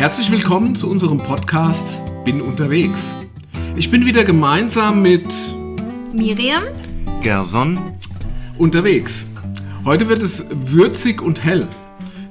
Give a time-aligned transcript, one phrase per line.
[0.00, 3.14] Herzlich willkommen zu unserem Podcast Bin unterwegs.
[3.76, 5.26] Ich bin wieder gemeinsam mit
[6.14, 6.64] Miriam,
[7.20, 7.98] Gerson,
[8.56, 9.26] unterwegs.
[9.84, 11.68] Heute wird es würzig und hell,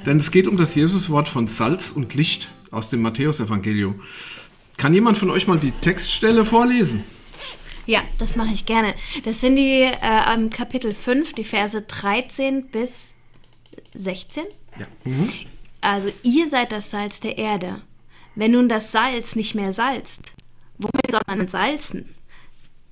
[0.04, 4.01] denn es geht um das Jesuswort von Salz und Licht aus dem Matthäusevangelium.
[4.77, 7.04] Kann jemand von euch mal die Textstelle vorlesen?
[7.86, 8.95] ja, das mache ich gerne.
[9.25, 13.13] Das sind die äh, im Kapitel 5, die Verse 13 bis
[13.94, 14.45] 16.
[14.80, 14.88] Ja.
[15.81, 17.81] Also ihr seid das Salz der Erde.
[18.35, 20.21] Wenn nun das Salz nicht mehr salzt,
[20.77, 22.15] womit soll man salzen?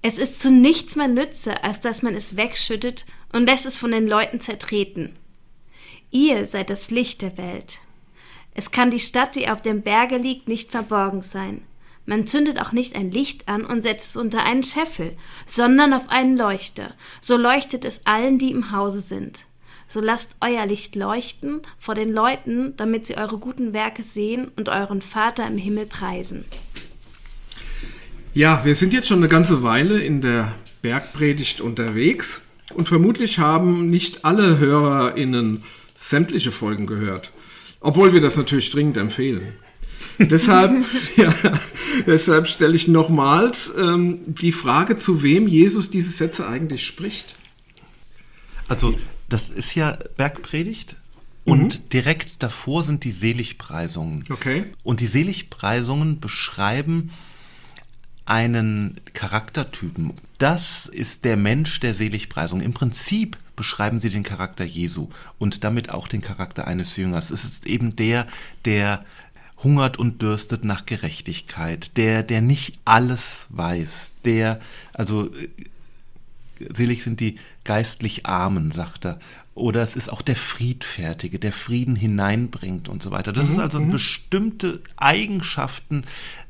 [0.01, 3.91] Es ist zu nichts mehr Nütze, als dass man es wegschüttet und lässt es von
[3.91, 5.15] den Leuten zertreten.
[6.11, 7.79] Ihr seid das Licht der Welt.
[8.53, 11.61] Es kann die Stadt, die auf dem Berge liegt, nicht verborgen sein.
[12.05, 16.07] Man zündet auch nicht ein Licht an und setzt es unter einen Scheffel, sondern auf
[16.07, 16.93] einen Leuchter.
[17.19, 19.46] So leuchtet es allen, die im Hause sind.
[19.87, 24.69] So lasst euer Licht leuchten vor den Leuten, damit sie eure guten Werke sehen und
[24.69, 26.45] euren Vater im Himmel preisen.
[28.33, 32.41] Ja, wir sind jetzt schon eine ganze Weile in der Bergpredigt unterwegs
[32.73, 35.63] und vermutlich haben nicht alle HörerInnen
[35.95, 37.31] sämtliche Folgen gehört.
[37.79, 39.53] Obwohl wir das natürlich dringend empfehlen.
[40.19, 40.83] deshalb,
[41.16, 41.33] ja,
[42.05, 47.35] deshalb stelle ich nochmals ähm, die Frage, zu wem Jesus diese Sätze eigentlich spricht.
[48.67, 48.95] also
[49.30, 50.95] das ist ja Bergpredigt
[51.45, 54.23] und direkt davor sind die Seligpreisungen.
[54.30, 54.66] Okay.
[54.84, 57.11] Und die Seligpreisungen beschreiben
[58.25, 60.11] einen Charaktertypen.
[60.38, 62.59] Das ist der Mensch der Seligpreisung.
[62.59, 65.08] Im Prinzip beschreiben sie den Charakter Jesu
[65.39, 67.30] und damit auch den Charakter eines Jüngers.
[67.31, 68.28] Es ist eben der,
[68.66, 69.06] der
[69.64, 74.59] hungert und dürstet nach Gerechtigkeit, der, der nicht alles weiß, der,
[74.94, 75.50] also äh,
[76.73, 79.19] selig sind die geistlich Armen, sagt er.
[79.53, 83.33] Oder es ist auch der Friedfertige, der Frieden hineinbringt und so weiter.
[83.33, 86.03] Das ist also bestimmte Eigenschaften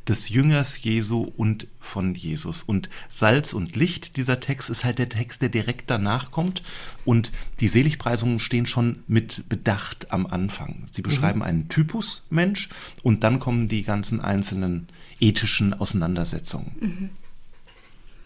[0.08, 2.64] des Jüngers Jesu und von Jesus.
[2.64, 6.64] Und Salz und Licht, dieser Text, ist halt der Text, der direkt danach kommt.
[7.06, 10.86] Und die Seligpreisungen stehen schon mit Bedacht am Anfang.
[10.92, 12.70] Sie beschreiben einen Typus Mensch
[13.04, 14.88] und dann kommen die ganzen einzelnen
[15.20, 17.10] ethischen Auseinandersetzungen.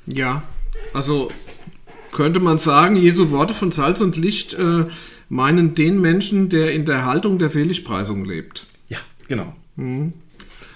[0.07, 0.44] Ja,
[0.94, 1.31] also
[2.12, 4.86] könnte man sagen, Jesu Worte von Salz und Licht äh,
[5.30, 8.66] meinen den Menschen, der in der Haltung der Seligpreisung lebt.
[8.90, 9.56] Ja, genau.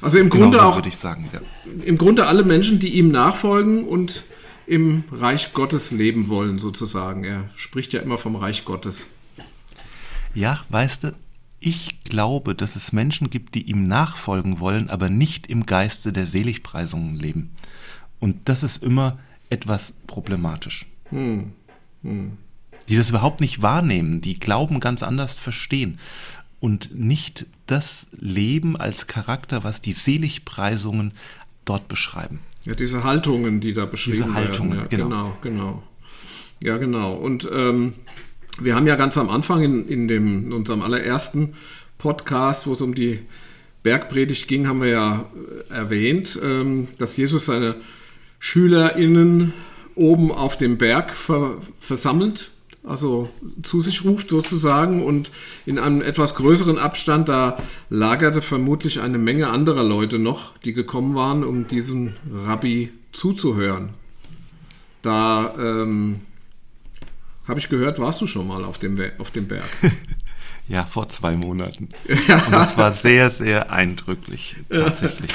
[0.02, 1.30] Also im Genau Grunde so auch würde ich sagen.
[1.34, 1.42] Ja.
[1.84, 4.24] im Grunde alle Menschen, die ihm nachfolgen und
[4.68, 7.24] im Reich Gottes leben wollen, sozusagen.
[7.24, 9.06] Er spricht ja immer vom Reich Gottes.
[10.34, 11.16] Ja, weißt du,
[11.60, 16.26] ich glaube, dass es Menschen gibt, die ihm nachfolgen wollen, aber nicht im Geiste der
[16.26, 17.52] Seligpreisungen leben.
[18.20, 19.20] Und das ist immer
[19.50, 20.86] etwas problematisch.
[21.12, 26.00] Die das überhaupt nicht wahrnehmen, die Glauben ganz anders verstehen
[26.60, 31.14] und nicht das Leben als Charakter, was die Seligpreisungen
[31.66, 32.40] dort beschreiben.
[32.66, 34.92] Ja, diese Haltungen, die da beschrieben Diese Haltungen, werden.
[34.92, 35.08] Ja, genau.
[35.08, 35.84] genau, genau.
[36.64, 37.14] Ja, genau.
[37.14, 37.94] Und ähm,
[38.60, 41.54] wir haben ja ganz am Anfang in, in, dem, in unserem allerersten
[41.98, 43.20] Podcast, wo es um die
[43.84, 45.30] Bergpredigt ging, haben wir ja
[45.70, 47.76] äh, erwähnt, ähm, dass Jesus seine
[48.40, 49.54] SchülerInnen
[49.96, 52.52] oben auf dem Berg ver, versammelt,
[52.84, 53.30] also
[53.64, 55.32] zu sich ruft sozusagen und
[55.66, 57.58] in einem etwas größeren Abstand, da
[57.90, 63.90] lagerte vermutlich eine Menge anderer Leute noch, die gekommen waren, um diesem Rabbi zuzuhören.
[65.02, 66.22] Da ähm,
[67.48, 69.66] habe ich gehört, warst du schon mal auf dem, auf dem Berg.
[70.68, 71.90] Ja, vor zwei Monaten.
[72.08, 75.32] Und das war sehr, sehr eindrücklich, tatsächlich.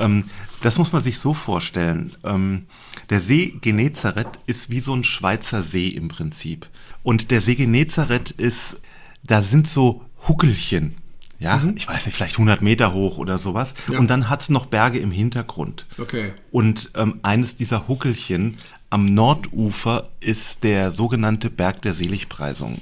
[0.00, 0.24] ähm,
[0.62, 2.12] das muss man sich so vorstellen.
[2.24, 2.66] Ähm,
[3.10, 6.66] der See Genezareth ist wie so ein Schweizer See im Prinzip.
[7.02, 8.80] Und der See Genezareth ist,
[9.22, 10.96] da sind so Huckelchen.
[11.38, 13.74] Ja, ich weiß nicht, vielleicht 100 Meter hoch oder sowas.
[13.90, 13.98] Ja.
[13.98, 15.84] Und dann hat es noch Berge im Hintergrund.
[15.98, 16.32] Okay.
[16.50, 22.80] Und ähm, eines dieser Huckelchen am Nordufer ist der sogenannte Berg der Seligpreisung.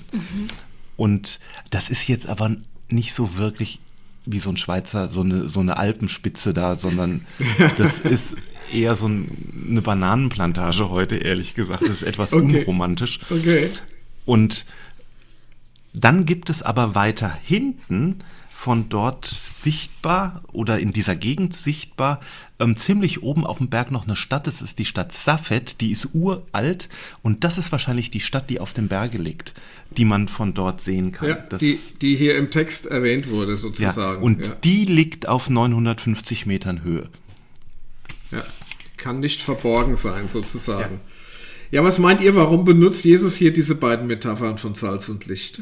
[0.97, 2.55] Und das ist jetzt aber
[2.89, 3.81] nicht so wirklich
[4.27, 7.27] wie so ein Schweizer, so eine, so eine Alpenspitze da, sondern
[7.79, 8.37] das ist
[8.73, 11.83] eher so ein, eine Bananenplantage heute, ehrlich gesagt.
[11.83, 12.61] Das ist etwas Okay.
[12.61, 13.21] unromantisch.
[13.31, 13.71] Okay.
[14.25, 14.67] Und
[15.93, 18.23] dann gibt es aber weiter hinten
[18.63, 22.21] von dort sichtbar oder in dieser Gegend sichtbar,
[22.61, 24.47] ähm, ziemlich oben auf dem Berg noch eine Stadt.
[24.47, 26.89] Das ist die Stadt Safed, die ist uralt
[27.23, 29.53] und das ist wahrscheinlich die Stadt, die auf dem Berge liegt,
[29.97, 31.29] die man von dort sehen kann.
[31.29, 34.23] Ja, das, die, die hier im Text erwähnt wurde, ja, sozusagen.
[34.23, 34.55] und ja.
[34.63, 37.09] die liegt auf 950 Metern Höhe.
[38.31, 38.45] Ja,
[39.03, 41.01] kann nicht verborgen sein, sozusagen.
[41.71, 41.83] Ja.
[41.83, 45.59] was meint ihr, warum benutzt Jesus hier diese beiden Metaphern von Salz und Licht?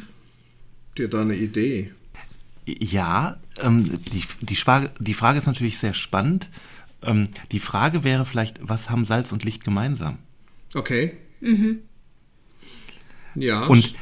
[0.88, 1.92] Habt ihr da eine Idee?
[2.66, 6.48] Ja, ähm, die, die, Frage, die Frage ist natürlich sehr spannend.
[7.02, 10.19] Ähm, die Frage wäre vielleicht, was haben Salz und Licht gemeinsam?
[10.75, 11.14] Okay.
[13.34, 13.64] Ja.
[13.64, 13.94] Und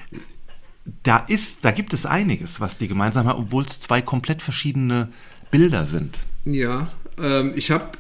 [1.03, 5.09] da ist, da gibt es einiges, was die gemeinsam haben, obwohl es zwei komplett verschiedene
[5.51, 6.19] Bilder sind.
[6.45, 7.93] Ja, ähm, ich habe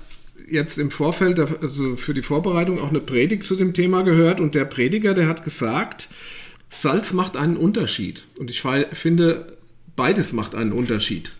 [0.50, 4.54] jetzt im Vorfeld, also für die Vorbereitung, auch eine Predigt zu dem Thema gehört und
[4.54, 6.08] der Prediger, der hat gesagt,
[6.70, 8.24] Salz macht einen Unterschied.
[8.38, 8.62] Und ich
[8.92, 9.56] finde,
[9.96, 11.32] beides macht einen Unterschied.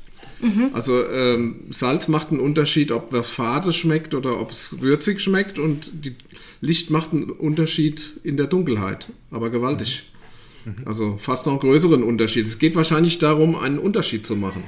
[0.73, 5.59] Also ähm, Salz macht einen Unterschied, ob was fade schmeckt oder ob es würzig schmeckt
[5.59, 6.15] und die
[6.61, 10.05] Licht macht einen Unterschied in der Dunkelheit, aber gewaltig.
[10.85, 12.47] Also fast noch einen größeren Unterschied.
[12.47, 14.63] Es geht wahrscheinlich darum, einen Unterschied zu machen.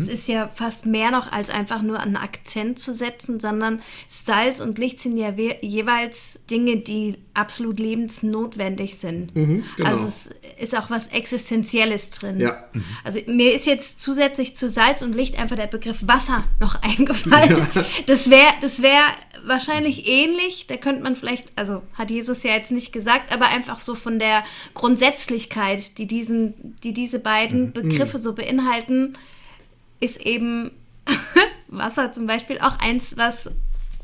[0.00, 4.60] Es ist ja fast mehr noch als einfach nur einen Akzent zu setzen, sondern Salz
[4.60, 9.32] und Licht sind ja we- jeweils Dinge, die absolut lebensnotwendig sind.
[9.34, 9.62] genau.
[9.84, 10.30] Also es
[10.60, 12.40] ist auch was Existenzielles drin.
[12.40, 12.64] Ja.
[13.04, 17.66] Also mir ist jetzt zusätzlich zu Salz und Licht einfach der Begriff Wasser noch eingefallen.
[18.06, 19.00] Das wäre das wär
[19.46, 20.66] wahrscheinlich ähnlich.
[20.66, 24.18] Da könnte man vielleicht, also hat Jesus ja jetzt nicht gesagt, aber einfach so von
[24.18, 24.42] der
[24.74, 29.14] Grundsätzlichkeit, die, diesen, die diese beiden Begriffe so beinhalten,
[30.00, 30.70] ist eben
[31.68, 33.50] Wasser zum Beispiel auch eins, was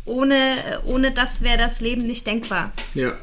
[0.05, 2.73] ohne, ohne das wäre das Leben nicht denkbar.
[2.95, 3.17] Ja.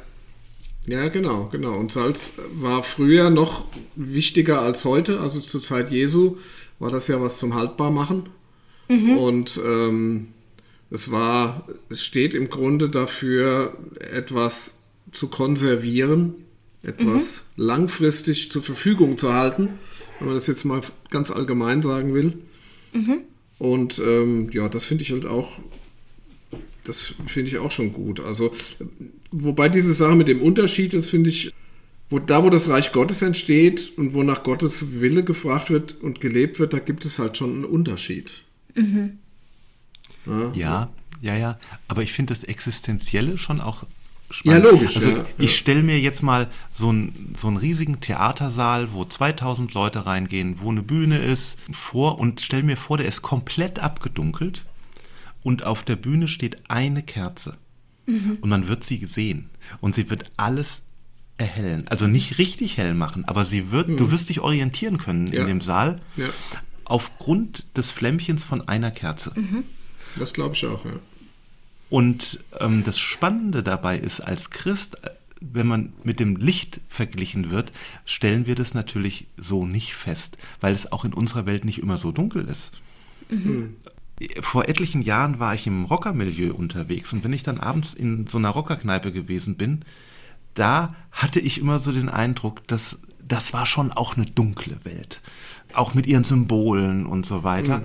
[0.87, 1.75] Ja, genau, genau.
[1.75, 5.19] Und Salz war früher noch wichtiger als heute.
[5.19, 6.37] Also zur Zeit Jesu
[6.79, 8.29] war das ja was zum Haltbarmachen.
[8.91, 10.29] Und ähm,
[10.89, 14.79] es war, es steht im Grunde dafür, etwas
[15.11, 16.35] zu konservieren,
[16.83, 19.69] etwas langfristig zur Verfügung zu halten,
[20.19, 22.39] wenn man das jetzt mal ganz allgemein sagen will.
[23.59, 25.59] Und ähm, ja, das finde ich halt auch
[26.83, 28.19] das finde ich auch schon gut.
[28.19, 28.53] Also,
[29.31, 31.53] wobei diese Sache mit dem Unterschied, das finde ich,
[32.09, 36.19] wo, da wo das Reich Gottes entsteht und wo nach Gottes Wille gefragt wird und
[36.19, 38.31] gelebt wird, da gibt es halt schon einen Unterschied.
[40.25, 40.51] Ja.
[40.53, 41.59] Ja, ja, ja.
[41.87, 43.83] Aber ich finde das Existenzielle schon auch
[44.31, 44.65] spannend.
[44.65, 45.57] Ja, logisch, Also ja, ich ja.
[45.57, 50.69] stelle mir jetzt mal so einen, so einen riesigen Theatersaal, wo 2000 Leute reingehen, wo
[50.71, 54.65] eine Bühne ist, vor und stelle mir vor, der ist komplett abgedunkelt
[55.43, 57.57] und auf der Bühne steht eine Kerze.
[58.07, 59.49] Und man wird sie sehen.
[59.79, 60.81] Und sie wird alles
[61.37, 61.87] erhellen.
[61.87, 65.33] Also nicht richtig hell machen, aber sie wird, du wirst dich orientieren können Mhm.
[65.33, 65.41] Ja.
[65.41, 66.25] in dem Saal Ja.
[66.85, 69.31] aufgrund des Flämmchens von einer Kerze.
[70.17, 70.91] Das glaube ich auch, ja.
[71.91, 75.09] Und ähm, das Spannende dabei ist, als Christ, äh,
[75.41, 77.73] wenn man mit dem Licht verglichen wird,
[78.05, 81.97] stellen wir das natürlich so nicht fest, weil es auch in unserer Welt nicht immer
[81.97, 82.71] so dunkel ist.
[84.39, 88.37] Vor etlichen Jahren war ich im Rockermilieu unterwegs und wenn ich dann abends in so
[88.37, 89.81] einer Rockerkneipe gewesen bin,
[90.53, 95.19] da hatte ich immer so den Eindruck, dass das war schon auch eine dunkle Welt.
[95.73, 97.81] Auch mit ihren Symbolen und so weiter.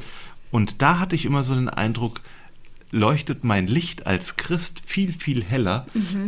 [0.52, 2.20] Und da hatte ich immer so den Eindruck,
[2.96, 5.86] leuchtet mein Licht als Christ viel, viel heller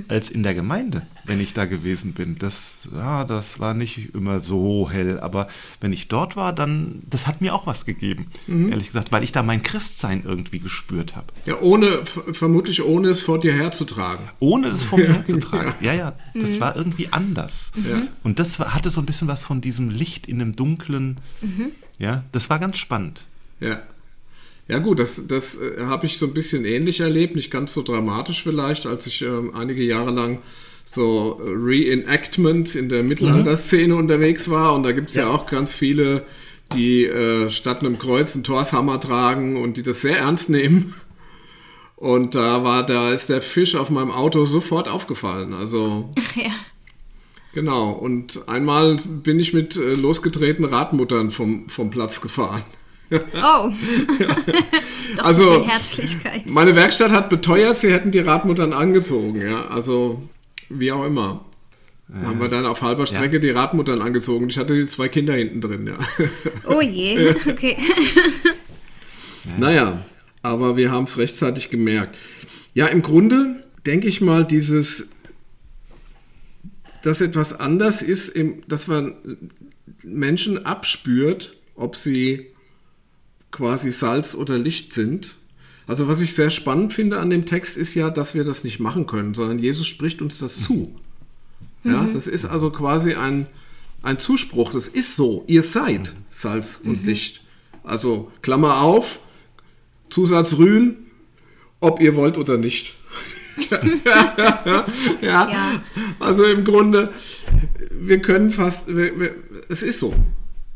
[0.09, 2.37] als in der Gemeinde, wenn ich da gewesen bin.
[2.39, 5.49] Das, ja, das war nicht immer so hell, aber
[5.81, 9.33] wenn ich dort war, dann, das hat mir auch was gegeben, ehrlich gesagt, weil ich
[9.33, 11.29] da mein Christsein irgendwie gespürt habe.
[11.47, 14.29] Ja, ohne, vermutlich ohne es vor dir herzutragen.
[14.39, 15.75] Ohne das vor mir herzutragen.
[15.81, 17.73] Ja, ja, das war irgendwie anders.
[18.23, 21.19] Und das war, hatte so ein bisschen was von diesem Licht in einem dunklen.
[21.99, 23.23] Ja, das war ganz spannend.
[23.61, 23.81] Ja.
[24.69, 27.83] Ja gut, das, das äh, habe ich so ein bisschen ähnlich erlebt, nicht ganz so
[27.83, 30.41] dramatisch vielleicht, als ich ähm, einige Jahre lang
[30.85, 35.25] so äh, Reenactment in der Mittelalterszene unterwegs war und da gibt es ja.
[35.25, 35.31] Ja.
[35.31, 36.25] auch ganz viele,
[36.75, 40.95] die äh, statt einem Kreuz einen Torshammer tragen und die das sehr ernst nehmen.
[41.97, 45.53] Und da war, da ist der Fisch auf meinem Auto sofort aufgefallen.
[45.53, 46.51] Also Ja.
[47.53, 47.91] genau.
[47.91, 52.63] Und einmal bin ich mit äh, losgetretenen Radmuttern vom, vom Platz gefahren.
[53.11, 53.71] Oh.
[55.17, 56.47] Doch Also, Herzlichkeit.
[56.47, 59.67] Meine Werkstatt hat beteuert, sie hätten die Radmuttern angezogen, ja.
[59.69, 60.23] Also,
[60.69, 61.45] wie auch immer.
[62.09, 64.49] Da haben wir dann auf halber Strecke die Radmuttern angezogen.
[64.49, 65.99] Ich hatte die zwei Kinder hinten drin, ja.
[66.67, 67.35] Oh je.
[67.47, 67.77] Okay.
[69.59, 70.03] naja,
[70.43, 72.17] aber wir haben es rechtzeitig gemerkt.
[72.73, 75.09] Ja, im Grunde denke ich mal, dieses,
[77.03, 78.33] dass etwas anders ist,
[78.69, 79.15] dass man
[80.03, 82.47] Menschen abspürt, ob sie
[83.51, 85.35] quasi Salz oder Licht sind.
[85.87, 88.79] Also was ich sehr spannend finde an dem Text ist ja, dass wir das nicht
[88.79, 90.95] machen können, sondern Jesus spricht uns das zu.
[91.85, 93.47] Ja, das ist also quasi ein,
[94.03, 94.73] ein Zuspruch.
[94.73, 95.45] Das ist so.
[95.47, 97.43] Ihr seid Salz und Licht.
[97.85, 99.21] Also Klammer auf,
[100.11, 101.07] Zusatz Rühen,
[101.81, 102.95] ob ihr wollt oder nicht.
[105.23, 105.83] ja, Ja.
[106.19, 107.13] also im Grunde,
[107.91, 109.35] wir können fast, wir, wir,
[109.69, 110.15] es ist so.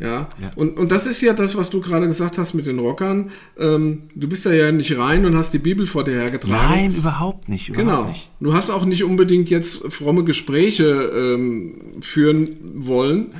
[0.02, 0.50] Ja, Ja.
[0.56, 3.30] Und, und das ist ja das, was du gerade gesagt hast mit den Rockern.
[3.58, 6.52] Ähm, du bist da ja nicht rein und hast die Bibel vor dir hergetragen.
[6.70, 7.68] Nein, überhaupt nicht.
[7.68, 8.08] Überhaupt Genau.
[8.08, 8.30] nicht.
[8.40, 13.34] Du hast auch nicht unbedingt jetzt fromme Gespräche ähm, führen wollen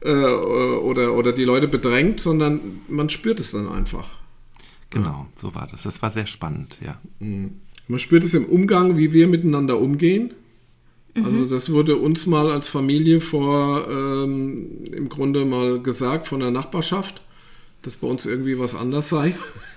[0.00, 4.08] äh, oder, oder die Leute bedrängt, sondern man spürt es dann einfach.
[4.90, 5.82] Genau, so war das.
[5.82, 6.98] Das war sehr spannend, ja.
[7.20, 10.32] Man spürt es im Umgang, wie wir miteinander umgehen.
[11.24, 16.50] Also das wurde uns mal als Familie vor ähm, im Grunde mal gesagt von der
[16.50, 17.22] Nachbarschaft,
[17.82, 19.34] dass bei uns irgendwie was anders sei,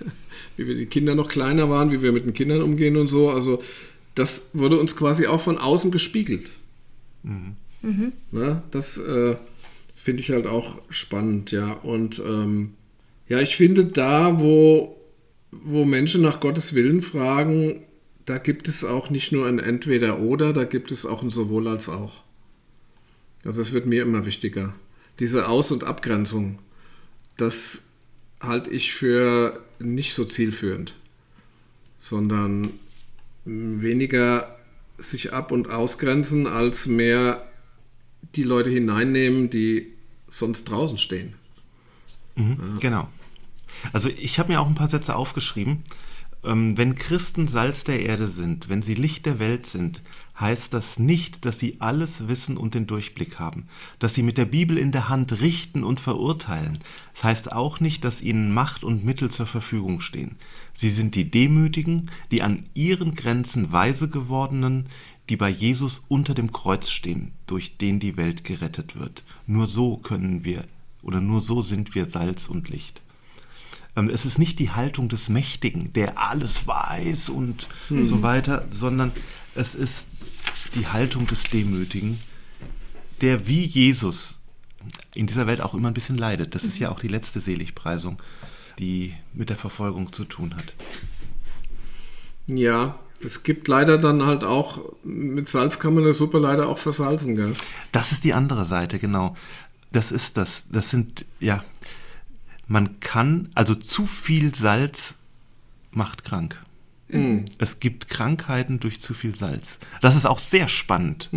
[0.58, 3.30] wie wir die Kinder noch kleiner waren, wie wir mit den Kindern umgehen und so.
[3.30, 3.62] Also
[4.16, 6.50] das wurde uns quasi auch von außen gespiegelt.
[8.32, 8.64] Ne?
[8.72, 9.36] Das äh,
[9.96, 11.72] finde ich halt auch spannend, ja.
[11.72, 12.74] Und ähm,
[13.28, 14.98] ja, ich finde da, wo,
[15.52, 17.84] wo Menschen nach Gottes Willen fragen,
[18.26, 21.90] da gibt es auch nicht nur ein Entweder-Oder, da gibt es auch ein Sowohl als
[21.90, 22.24] auch.
[23.44, 24.74] Also es wird mir immer wichtiger.
[25.20, 26.60] Diese Aus- und Abgrenzung,
[27.38, 27.84] das
[28.40, 30.96] halte ich für nicht so zielführend,
[31.96, 32.72] sondern
[33.46, 34.58] weniger
[34.98, 37.48] sich ab- und ausgrenzen, als mehr
[38.36, 39.94] die Leute hineinnehmen, die
[40.28, 41.34] sonst draußen stehen.
[42.36, 43.10] Mhm, Genau.
[43.94, 45.84] Also ich habe mir auch ein paar Sätze aufgeschrieben.
[46.44, 50.02] Ähm, wenn Christen Salz der Erde sind, wenn sie Licht der Welt sind,
[50.40, 53.68] heißt das nicht, dass sie alles wissen und den Durchblick haben,
[54.00, 56.80] dass sie mit der Bibel in der Hand richten und verurteilen.
[57.14, 60.38] Das heißt auch nicht, dass ihnen Macht und Mittel zur Verfügung stehen.
[60.74, 64.88] Sie sind die Demütigen, die an ihren Grenzen weise gewordenen,
[65.30, 69.24] die bei Jesus unter dem Kreuz stehen, durch den die Welt gerettet wird.
[69.46, 70.64] Nur so können wir
[71.04, 73.02] oder nur so sind wir Salz und Licht.
[73.96, 79.12] Ähm, Es ist nicht die Haltung des Mächtigen, der alles weiß und so weiter, sondern
[79.56, 80.08] es ist
[80.76, 82.20] die Haltung des Demütigen,
[83.22, 84.38] der wie Jesus
[85.14, 86.56] in dieser Welt auch immer ein bisschen leidet.
[86.56, 88.22] Das ist ja auch die letzte Seligpreisung,
[88.80, 90.74] die mit der Verfolgung zu tun hat.
[92.48, 96.78] Ja, es gibt leider dann halt auch, mit Salz kann man eine Suppe leider auch
[96.78, 97.54] versalzen, gell?
[97.92, 99.36] Das ist die andere Seite, genau.
[99.92, 100.66] Das ist das.
[100.72, 101.64] Das sind, ja,
[102.72, 105.16] man kann, also zu viel Salz
[105.92, 106.64] macht krank.
[107.58, 109.78] Es gibt Krankheiten durch zu viel Salz.
[110.02, 111.30] Das ist auch sehr spannend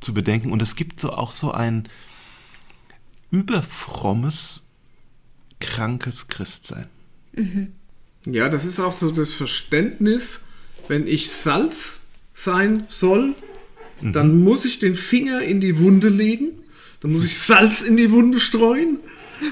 [0.00, 0.52] zu bedenken.
[0.52, 1.88] Und es gibt so auch so ein
[3.32, 4.62] überfrommes,
[5.58, 6.86] krankes Christsein.
[8.24, 10.42] Ja, das ist auch so das Verständnis,
[10.86, 13.34] wenn ich Salz sein soll,
[14.00, 16.50] dann muss ich den Finger in die Wunde legen,
[17.00, 18.98] dann muss ich Salz in die Wunde streuen,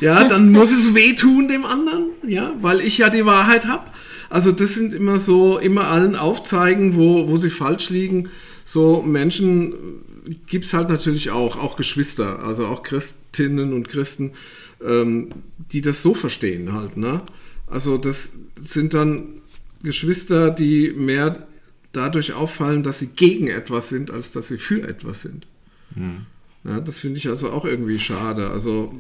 [0.01, 3.91] ja, dann muss es wehtun dem anderen, ja, weil ich ja die Wahrheit habe.
[4.31, 8.31] Also das sind immer so, immer allen aufzeigen, wo, wo sie falsch liegen.
[8.65, 9.75] So Menschen
[10.47, 14.33] gibt es halt natürlich auch, auch Geschwister, also auch Christinnen und Christen,
[14.85, 15.31] ähm,
[15.73, 17.21] die das so verstehen halt, ne?
[17.67, 19.41] Also das sind dann
[19.83, 21.47] Geschwister, die mehr
[21.93, 25.47] dadurch auffallen, dass sie gegen etwas sind, als dass sie für etwas sind.
[26.65, 28.51] Ja, das finde ich also auch irgendwie schade.
[28.51, 28.95] Also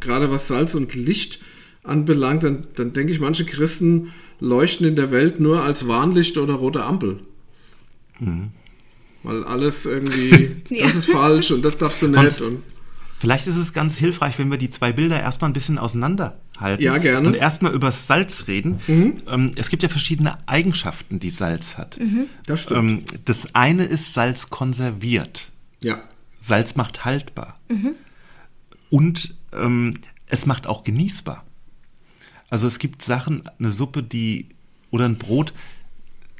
[0.00, 1.40] gerade was Salz und Licht
[1.82, 6.54] anbelangt, dann, dann denke ich, manche Christen leuchten in der Welt nur als Warnlicht oder
[6.54, 7.20] rote Ampel.
[9.22, 10.86] Weil alles irgendwie, Ja.
[10.86, 12.20] das ist falsch und das darfst du nicht.
[12.20, 12.62] Sonst- Und,
[13.18, 16.84] Vielleicht ist es ganz hilfreich, wenn wir die zwei Bilder erstmal ein bisschen auseinanderhalten.
[16.84, 17.26] Ja, gerne.
[17.28, 18.80] Und erstmal über Salz reden.
[19.26, 21.98] Ähm, es gibt ja verschiedene Eigenschaften, die Salz hat.
[22.46, 22.78] das stimmt.
[22.90, 25.48] Ähm, das eine ist, Salz konserviert.
[25.82, 26.02] ja.
[26.44, 27.58] Salz macht haltbar.
[28.90, 31.42] Und ähm, es macht auch genießbar.
[32.50, 34.48] Also es gibt Sachen, eine Suppe, die
[34.90, 35.54] oder ein Brot.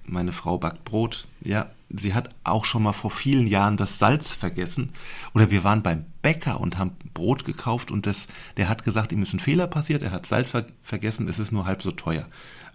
[0.07, 1.27] Meine Frau backt Brot.
[1.41, 4.91] Ja, sie hat auch schon mal vor vielen Jahren das Salz vergessen.
[5.33, 8.27] Oder wir waren beim Bäcker und haben Brot gekauft und das,
[8.59, 10.03] der hat gesagt, ihm ist ein Fehler passiert.
[10.03, 11.29] Er hat Salz ver vergessen.
[11.29, 12.27] Es ist nur halb so teuer.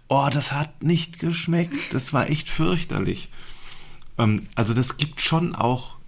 [0.08, 1.94] Oh, das hat nicht geschmeckt.
[1.94, 3.30] Das war echt fürchterlich.
[4.18, 5.99] Ähm, also das gibt schon auch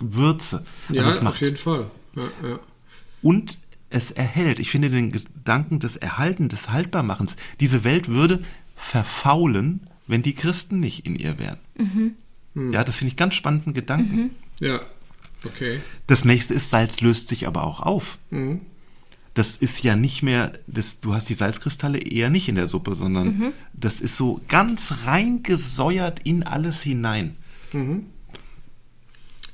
[0.00, 0.64] Würze.
[0.88, 1.90] Ja, also es auf jeden Fall.
[2.16, 2.58] Ja, ja.
[3.22, 3.58] und
[3.90, 4.58] es erhält.
[4.60, 7.36] Ich finde den Gedanken des Erhalten, des Haltbarmachens.
[7.58, 8.42] Diese Welt würde
[8.76, 11.58] verfaulen, wenn die Christen nicht in ihr wären.
[12.72, 14.30] Ja, das finde ich ganz spannenden Gedanken.
[14.60, 14.80] ja.
[15.44, 15.80] Okay.
[16.06, 18.18] Das nächste ist, Salz löst sich aber auch auf.
[19.34, 22.94] Das ist ja nicht mehr, das, du hast die Salzkristalle eher nicht in der Suppe,
[22.94, 27.36] sondern das ist so ganz reingesäuert in alles hinein.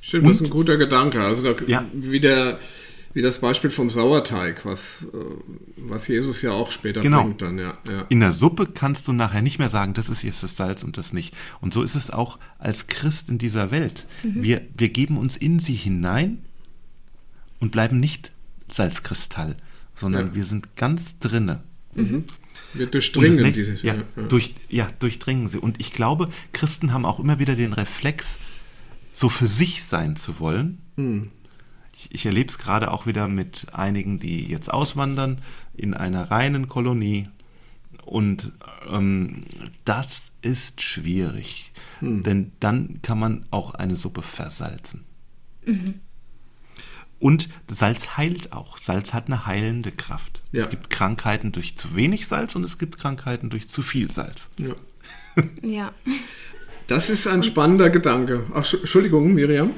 [0.07, 1.21] Stimmt, das ist Und- ein guter Gedanke.
[1.21, 1.83] Also da, Ja.
[1.93, 2.59] wie, der,
[3.13, 5.17] wie das Beispiel vom Sauerteig, was, äh,
[5.75, 7.23] was Jesus ja auch später Genau.
[7.23, 7.77] bringt dann, ja.
[7.89, 8.05] ja.
[8.09, 10.97] In der Suppe kannst du nachher nicht mehr sagen, das ist jetzt das Salz und
[10.97, 11.33] das nicht.
[11.59, 14.05] Und so ist es auch als Christ in dieser Welt.
[14.23, 16.37] Wir, wir geben uns in sie hinein
[17.59, 18.31] und bleiben nicht
[18.69, 19.55] Salzkristall,
[19.95, 20.35] sondern Ja.
[20.35, 21.63] wir sind ganz drinne.
[21.95, 22.25] Wir Und
[22.75, 23.81] das durchdringen dieses.
[23.81, 23.95] ja,
[24.29, 25.57] Durch, ja, durchdringen sie.
[25.57, 28.37] Und ich glaube, Christen haben auch immer wieder den Reflex,
[29.17, 30.77] so für sich sein zu wollen.
[31.91, 35.41] Ich, ich erlebe es gerade auch wieder mit einigen, die jetzt auswandern
[35.75, 37.27] in einer reinen Kolonie.
[38.05, 38.53] Und
[38.87, 39.45] ähm,
[39.85, 45.03] das ist schwierig, denn dann kann man auch eine Suppe versalzen.
[47.17, 48.77] Und Salz heilt auch.
[48.77, 50.43] Salz hat eine heilende Kraft.
[50.51, 50.65] Ja.
[50.65, 54.47] Es gibt Krankheiten durch zu wenig Salz und es gibt Krankheiten durch zu viel Salz.
[54.59, 54.75] Ja.
[55.63, 55.91] Ja.
[56.87, 58.45] Das ist ein spannender Gedanke.
[58.53, 59.71] Ach, Sch- Entschuldigung, Miriam.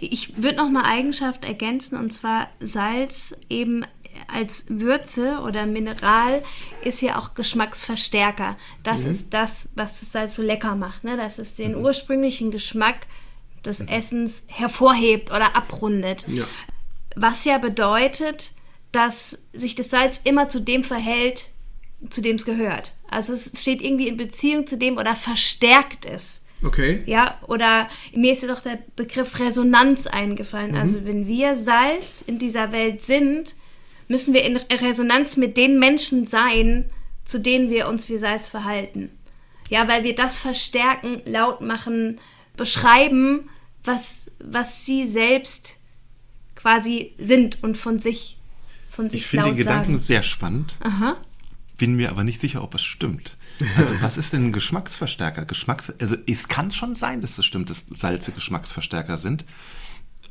[0.00, 3.84] Ich würde noch eine Eigenschaft ergänzen und zwar Salz eben
[4.32, 6.44] als Würze oder Mineral
[6.84, 8.56] ist ja auch Geschmacksverstärker.
[8.84, 11.02] Das ist das, was das Salz so lecker macht.
[11.02, 11.16] Ne?
[11.16, 13.06] Dass es den ursprünglichen Geschmack
[13.66, 16.24] des Essens hervorhebt oder abrundet.
[16.28, 16.44] Ja.
[17.16, 18.52] Was ja bedeutet,
[18.92, 21.46] dass sich das Salz immer zu dem verhält,
[22.10, 22.92] zu dem es gehört.
[23.10, 26.43] Also es steht irgendwie in Beziehung zu dem oder verstärkt es.
[26.64, 27.02] Okay.
[27.06, 30.72] Ja, oder mir ist auch der Begriff Resonanz eingefallen.
[30.72, 30.78] Mhm.
[30.78, 33.54] Also wenn wir Salz in dieser Welt sind,
[34.08, 36.90] müssen wir in Resonanz mit den Menschen sein,
[37.24, 39.10] zu denen wir uns wie Salz verhalten.
[39.70, 42.20] Ja, weil wir das verstärken, laut machen,
[42.56, 43.48] beschreiben,
[43.82, 45.76] was, was sie selbst
[46.54, 48.38] quasi sind und von sich,
[48.90, 49.98] von sich Ich finde den Gedanken sagen.
[49.98, 51.16] sehr spannend, Aha.
[51.76, 53.36] bin mir aber nicht sicher, ob es stimmt.
[53.76, 55.44] Also was ist denn ein Geschmacksverstärker?
[55.44, 59.44] Geschmacks also es kann schon sein, dass es stimmt, dass Salze Geschmacksverstärker sind.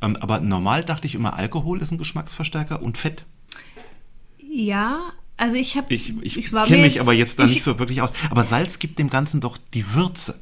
[0.02, 3.26] Ähm, aber normal dachte ich immer, Alkohol ist ein Geschmacksverstärker und Fett.
[4.40, 5.94] Ja, also ich habe.
[5.94, 8.12] Ich, ich, war kenne mich aber jetzt da ich- nicht so wirklich aus.
[8.30, 10.40] Aber Salz gibt dem Ganzen doch die Würze.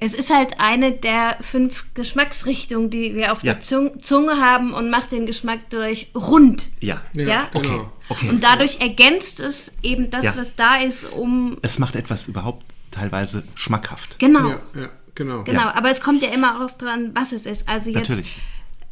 [0.00, 3.54] Es ist halt eine der fünf Geschmacksrichtungen, die wir auf Ja.
[3.54, 6.66] der Zung Zunge haben und macht den Geschmack durch rund.
[6.80, 7.00] Ja.
[7.14, 7.50] Ja, Ja?
[7.52, 7.68] genau.
[7.74, 7.80] Okay.
[8.08, 8.28] okay.
[8.28, 10.36] Und dadurch ergänzt es eben das, Ja.
[10.36, 11.58] was da ist, um.
[11.62, 14.18] es macht etwas überhaupt teilweise schmackhaft.
[14.18, 15.44] Genau, Ja, ja, genau.
[15.44, 15.60] genau.
[15.60, 15.74] Ja.
[15.74, 17.68] Aber es kommt ja immer auch dran, was es ist.
[17.68, 18.08] Also jetzt.
[18.08, 18.36] Natürlich.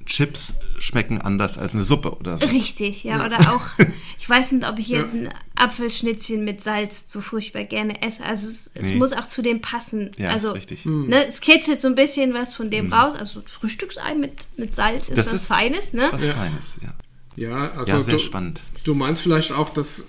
[0.07, 2.47] Chips schmecken anders als eine Suppe oder so.
[2.47, 3.25] Richtig, ja.
[3.27, 3.63] Oder auch,
[4.19, 8.25] ich weiß nicht, ob ich jetzt ein Apfelschnitzchen mit Salz so furchtbar gerne esse.
[8.25, 8.97] Also es, es Nee.
[8.97, 10.11] muss auch zu dem passen.
[10.17, 10.87] Ja, also, ist richtig.
[10.87, 13.15] Ne, es kitzelt so ein bisschen was von dem raus.
[13.19, 16.09] Also Frühstücksei mit, mit Salz ist Das was ist Feines, ne?
[16.13, 16.95] Was Feines, ja.
[17.37, 18.63] Ja, also Ja, sehr du, spannend.
[18.85, 20.07] du meinst vielleicht auch, dass,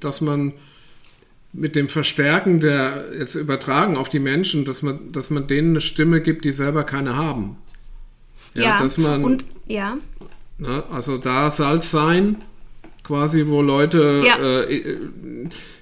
[0.00, 0.52] dass man
[1.52, 5.80] mit dem Verstärken der jetzt übertragen auf die Menschen, dass man, dass man denen eine
[5.80, 7.56] Stimme gibt, die selber keine haben.
[8.54, 9.96] Ja, dass man, und ja,
[10.58, 12.36] ne, also da Salz sein,
[13.04, 14.36] quasi, wo Leute Ja.
[14.38, 15.08] äh,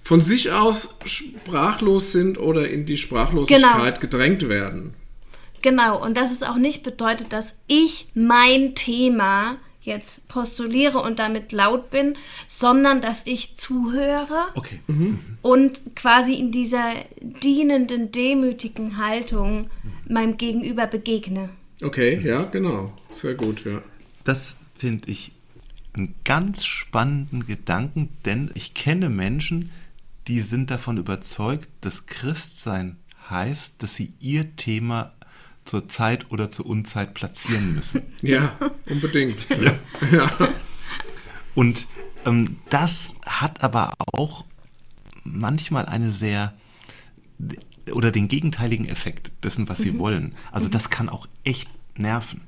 [0.02, 4.94] von sich aus sprachlos sind oder in die Sprachlosigkeit gedrängt werden.
[5.62, 6.00] genau.
[6.02, 11.90] Und dass es auch nicht bedeutet, dass ich mein Thema jetzt postuliere und damit laut
[11.90, 12.16] bin,
[12.48, 14.80] sondern dass ich zuhöre Okay.
[15.42, 19.68] und quasi in dieser dienenden, demütigen Haltung
[20.08, 21.50] meinem Gegenüber begegne.
[21.82, 22.92] Okay, ja, genau.
[23.12, 23.82] Sehr gut, ja.
[24.24, 25.32] Das finde ich
[25.94, 29.70] einen ganz spannenden Gedanken, denn ich kenne Menschen,
[30.28, 32.96] die sind davon überzeugt, dass Christsein
[33.30, 35.12] heißt, dass sie ihr Thema
[35.64, 38.02] zur Zeit oder zur Unzeit platzieren müssen.
[38.22, 39.36] Ja, unbedingt.
[39.50, 39.78] ja.
[40.10, 40.30] ja.
[41.54, 41.86] Und
[42.24, 44.44] ähm, das hat aber auch
[45.24, 46.54] manchmal eine sehr
[47.92, 50.34] oder den gegenteiligen Effekt dessen, was sie wollen.
[50.52, 52.40] Also das kann auch echt nerven.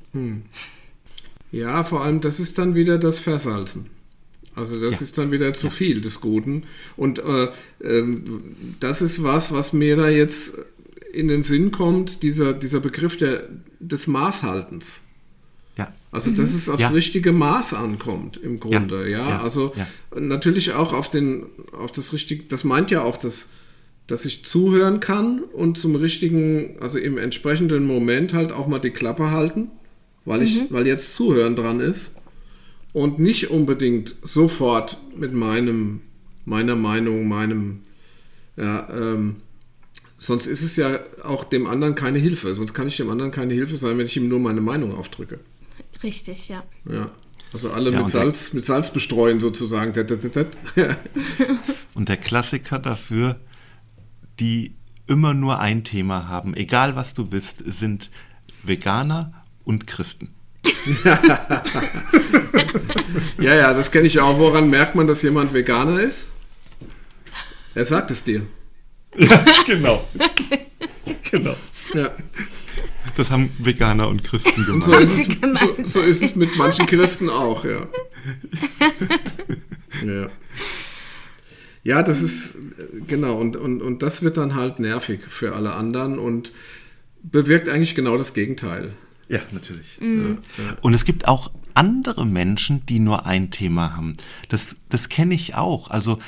[1.53, 3.87] Ja, vor allem, das ist dann wieder das Versalzen.
[4.55, 5.01] Also das Ja.
[5.05, 6.65] ist dann wieder zu viel des Guten.
[6.97, 7.49] Und äh,
[7.83, 8.43] ähm,
[8.81, 10.55] das ist was, was mir da jetzt
[11.13, 13.45] in den Sinn kommt, dieser, dieser Begriff der,
[13.79, 15.03] des Maßhaltens.
[15.77, 15.93] Ja.
[16.11, 16.89] Also, dass es aufs Ja.
[16.89, 19.27] richtige Maß ankommt, im Grunde, ja.
[19.29, 19.41] Ja.
[19.43, 19.87] Also Ja.
[20.21, 23.47] natürlich auch auf den, auf das richtige, das meint ja auch, dass,
[24.09, 28.91] dass ich zuhören kann und zum richtigen, also im entsprechenden Moment halt auch mal die
[28.91, 29.71] Klappe halten,
[30.25, 32.13] weil ich, weil jetzt Zuhören dran ist
[32.93, 36.01] und nicht unbedingt sofort mit meinem,
[36.47, 37.83] meiner Meinung, meinem,
[38.57, 39.37] ja, ähm,
[40.17, 42.55] sonst ist es ja auch dem anderen keine Hilfe.
[42.55, 45.39] Sonst kann ich dem anderen keine Hilfe sein, wenn ich ihm nur meine Meinung aufdrücke.
[46.03, 46.65] Richtig, ja.
[46.91, 47.11] Ja.
[47.53, 49.93] Also alle Ja, mit Salz, mit Salz bestreuen sozusagen.
[51.95, 53.39] Und der Klassiker dafür,
[54.41, 54.75] die
[55.07, 58.11] immer nur ein Thema haben, egal was du bist, sind
[58.63, 59.33] Veganer
[59.65, 60.35] und Christen.
[63.41, 64.39] ja, ja, das kenne ich auch.
[64.39, 66.31] Woran merkt man, dass jemand Veganer ist?
[67.75, 68.47] Er sagt es dir.
[69.67, 70.07] genau.
[71.31, 71.55] genau.
[71.95, 72.11] Ja.
[73.17, 74.85] Das haben Veganer und Christen Und gemacht.
[74.85, 75.91] so ist, es, Sie gemeint.
[75.91, 77.87] so, so ist es mit manchen Christen auch, ja.
[80.05, 80.29] ja.
[81.89, 82.59] Ja, das ist
[83.07, 86.53] genau und, und, und das wird dann halt nervig für alle anderen und
[87.23, 88.93] bewirkt eigentlich genau das Gegenteil.
[89.31, 89.99] Ja, natürlich.
[89.99, 90.37] Mhm.
[90.59, 94.19] Ja, Und es gibt auch andere Menschen, die nur ein Thema haben.
[94.51, 95.89] Das, das kenne ich auch.
[95.89, 96.19] Also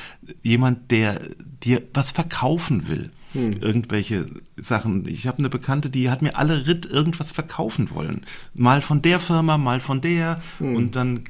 [0.43, 1.21] jemand, der
[1.63, 3.11] dir was verkaufen will.
[3.35, 3.59] Hm.
[3.61, 5.07] Irgendwelche Sachen.
[5.07, 8.23] Ich habe eine Bekannte, die hat mir alle Ritt irgendwas verkaufen wollen.
[8.55, 10.41] Mal von der Firma, mal von der.
[10.57, 10.75] Hm.
[10.75, 11.25] Und dann,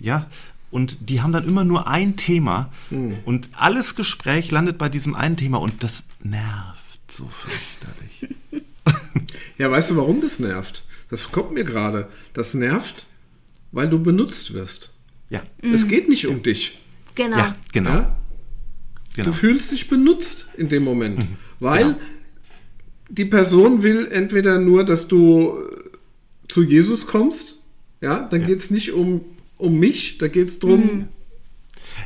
[0.00, 0.28] ja,
[0.70, 2.72] und die haben dann immer nur ein Thema.
[2.90, 3.18] Hm.
[3.24, 5.58] Und alles Gespräch landet bei diesem einen Thema.
[5.58, 8.34] Und das nervt so fürchterlich.
[9.58, 10.84] ja, weißt du, warum das nervt?
[11.10, 12.08] Das kommt mir gerade.
[12.32, 13.06] Das nervt,
[13.72, 14.92] weil du benutzt wirst.
[15.30, 15.42] Ja.
[15.62, 15.88] Es mhm.
[15.88, 16.78] geht nicht um dich.
[17.14, 17.36] Genau.
[17.36, 17.90] Ja, genau.
[17.90, 18.16] Ja?
[19.14, 19.28] genau.
[19.28, 21.36] Du fühlst dich benutzt in dem Moment, mhm.
[21.60, 21.98] weil genau.
[23.08, 25.58] die Person will entweder nur, dass du
[26.48, 27.56] zu Jesus kommst,
[28.00, 28.46] ja, dann ja.
[28.46, 29.24] geht es nicht um,
[29.58, 31.08] um mich, da geht es darum, mhm.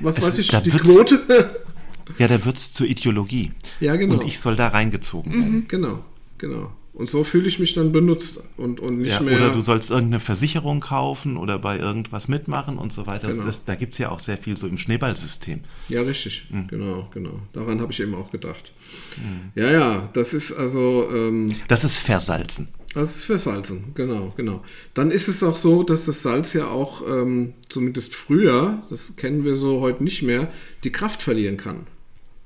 [0.01, 1.21] was es, weiß ich, die Quote.
[2.19, 3.53] ja, da wird es zur Ideologie.
[3.81, 4.15] Ja, genau.
[4.15, 5.53] Und ich soll da reingezogen werden.
[5.53, 5.69] Mhm.
[5.69, 6.05] Genau,
[6.39, 6.73] genau.
[7.01, 9.37] Und so fühle ich mich dann benutzt und, und nicht ja, mehr.
[9.37, 13.29] Oder du sollst irgendeine Versicherung kaufen oder bei irgendwas mitmachen und so weiter.
[13.29, 13.45] Genau.
[13.45, 15.61] Das, da gibt es ja auch sehr viel so im Schneeballsystem.
[15.89, 16.49] Ja, richtig.
[16.51, 16.67] Mhm.
[16.67, 17.41] Genau, genau.
[17.55, 18.73] Daran habe ich eben auch gedacht.
[19.17, 19.53] Mhm.
[19.55, 21.09] Ja, ja, das ist also.
[21.11, 22.69] Ähm, das ist Versalzen.
[22.95, 24.65] Das ist Versalzen, genau, genau.
[24.95, 29.45] Dann ist es auch so, dass das Salz ja auch, ähm, zumindest früher, das kennen
[29.45, 31.87] wir so heute nicht mehr, die Kraft verlieren kann.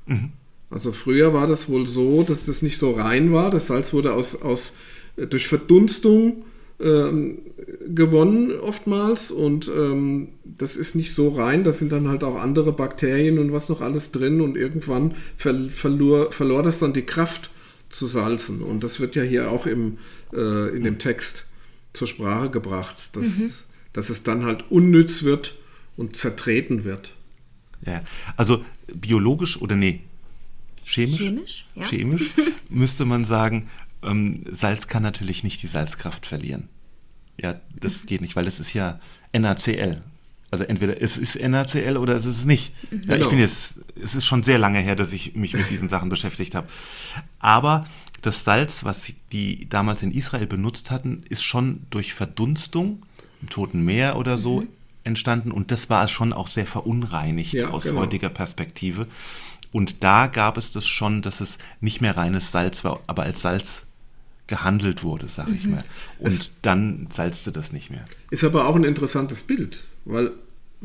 [0.06, 0.32] Mhm.
[0.68, 3.50] Also früher war das wohl so, dass das nicht so rein war.
[3.50, 4.74] Das Salz wurde aus, aus,
[5.16, 6.44] äh, durch Verdunstung
[6.80, 7.38] ähm,
[7.86, 11.64] gewonnen oftmals und ähm, das ist nicht so rein.
[11.64, 15.58] Da sind dann halt auch andere Bakterien und was noch alles drin und irgendwann ver
[15.70, 17.50] verlor, verlor das dann die Kraft
[17.94, 18.62] zu salzen.
[18.62, 19.98] Und das wird ja hier auch im,
[20.32, 21.46] äh, in dem Text
[21.92, 23.50] zur Sprache gebracht, dass, mhm.
[23.92, 25.54] dass es dann halt unnütz wird
[25.96, 27.14] und zertreten wird.
[27.86, 28.02] Ja,
[28.36, 30.00] also biologisch oder nee,
[30.84, 31.86] chemisch, chemisch, ja.
[31.86, 32.30] chemisch
[32.68, 33.68] müsste man sagen,
[34.02, 36.68] ähm, Salz kann natürlich nicht die Salzkraft verlieren.
[37.40, 39.00] Ja, das geht nicht, weil es ist ja
[39.32, 40.02] NaCl.
[40.50, 42.72] Also entweder es ist NaCl oder es ist es nicht.
[42.90, 43.30] Ja, ich genau.
[43.30, 46.54] bin jetzt, es ist schon sehr lange her, dass ich mich mit diesen Sachen beschäftigt
[46.54, 46.68] habe.
[47.38, 47.84] Aber
[48.22, 53.02] das Salz, was die damals in Israel benutzt hatten, ist schon durch Verdunstung
[53.42, 54.68] im Toten Meer oder so mhm.
[55.04, 58.00] entstanden und das war schon auch sehr verunreinigt ja, aus genau.
[58.00, 59.06] heutiger Perspektive.
[59.72, 63.42] Und da gab es das schon, dass es nicht mehr reines Salz war, aber als
[63.42, 63.82] Salz
[64.46, 65.72] gehandelt wurde, sag ich mhm.
[65.72, 65.84] mal.
[66.18, 68.04] Und es dann salzte das nicht mehr.
[68.30, 70.32] Ist aber auch ein interessantes Bild, weil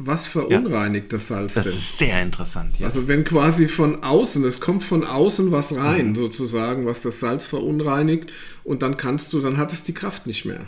[0.01, 1.73] was verunreinigt ja, das Salz das denn?
[1.73, 2.85] Das ist sehr interessant, ja.
[2.85, 6.15] Also wenn quasi von außen, es kommt von außen was rein, mhm.
[6.15, 8.31] sozusagen, was das Salz verunreinigt,
[8.63, 10.61] und dann kannst du, dann hat es die Kraft nicht mehr.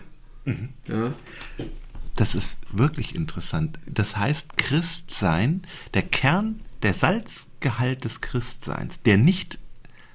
[0.44, 0.70] Mhm.
[0.88, 1.14] Ja.
[2.16, 3.80] Das ist wirklich interessant.
[3.88, 5.62] Das heißt, Christsein,
[5.94, 9.60] der Kern, der Salz Gehalt des Christseins, der nicht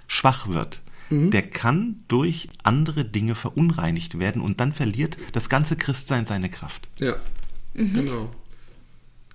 [0.09, 1.31] schwach wird, mhm.
[1.31, 6.89] der kann durch andere Dinge verunreinigt werden und dann verliert das ganze Christsein seine Kraft.
[6.99, 7.17] Ja,
[7.73, 7.95] mhm.
[7.95, 8.31] genau.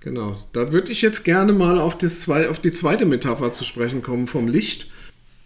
[0.02, 0.36] Genau.
[0.52, 4.26] Da würde ich jetzt gerne mal auf, das, auf die zweite Metapher zu sprechen kommen
[4.26, 4.90] vom Licht.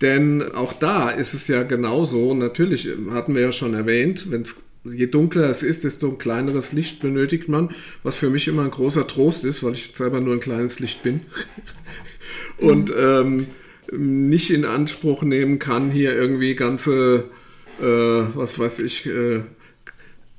[0.00, 2.34] Denn auch da ist es ja genauso.
[2.34, 7.00] Natürlich hatten wir ja schon erwähnt, wenn es je dunkler es ist, desto kleineres Licht
[7.00, 7.70] benötigt man,
[8.02, 11.02] was für mich immer ein großer Trost ist, weil ich selber nur ein kleines Licht
[11.02, 11.22] bin.
[12.58, 13.46] und ähm,
[13.92, 17.24] nicht in Anspruch nehmen kann, hier irgendwie ganze,
[17.80, 19.42] äh, was weiß ich, äh,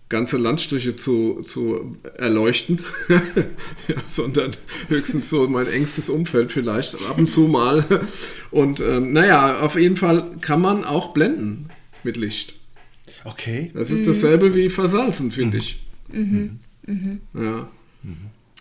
[0.10, 4.56] ganze Landstriche zu, zu erleuchten, ja, sondern
[4.88, 7.86] höchstens so mein engstes Umfeld vielleicht ab und zu mal.
[8.52, 11.70] Und ähm, naja, auf jeden Fall kann man auch blenden
[12.04, 12.56] mit Licht.
[13.26, 13.72] Okay.
[13.74, 15.62] Das ist dasselbe wie versalzen, finde mhm.
[15.62, 15.86] ich.
[16.12, 16.60] Mhm.
[16.86, 17.22] Mhm.
[17.34, 17.70] Ja.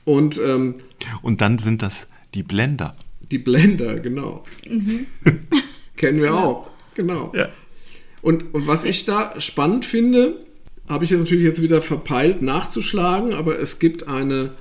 [0.04, 0.76] Und, ähm,
[1.22, 2.96] und dann sind das die Blender.
[3.30, 4.44] Die Blender, genau.
[4.68, 5.06] Mhm.
[5.96, 6.35] Kennen wir ja.
[6.35, 6.70] auch.
[6.94, 7.32] Genau.
[7.35, 7.48] Ja.
[8.22, 10.45] Und, und was ich da spannend finde,
[10.88, 14.53] habe ich natürlich jetzt wieder verpeilt nachzuschlagen, aber es gibt eine,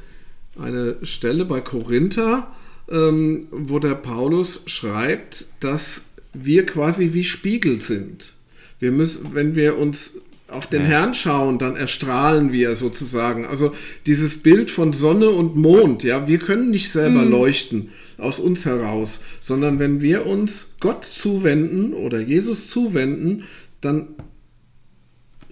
[0.59, 2.51] eine Stelle bei Korinther,
[2.89, 6.01] ähm, wo der Paulus schreibt, dass
[6.33, 8.33] wir quasi wie Spiegel sind.
[8.79, 10.15] Wir müssen, wenn wir uns
[10.47, 10.87] auf den ja.
[10.89, 13.45] Herrn schauen, dann erstrahlen wir sozusagen.
[13.45, 13.71] Also
[14.05, 17.31] dieses Bild von Sonne und Mond, ja, wir können nicht selber mhm.
[17.31, 23.43] leuchten aus uns heraus, sondern wenn wir uns Gott zuwenden oder Jesus zuwenden,
[23.81, 24.07] dann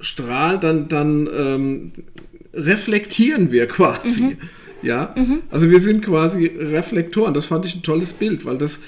[0.04, 1.92] strahlt, dann, dann ähm,
[2.54, 4.24] reflektieren wir quasi.
[4.24, 4.38] Mhm.
[4.84, 5.44] Ja, mhm.
[5.50, 7.34] also wir sind quasi Reflektoren.
[7.34, 8.82] Das fand ich ein tolles Bild, weil das,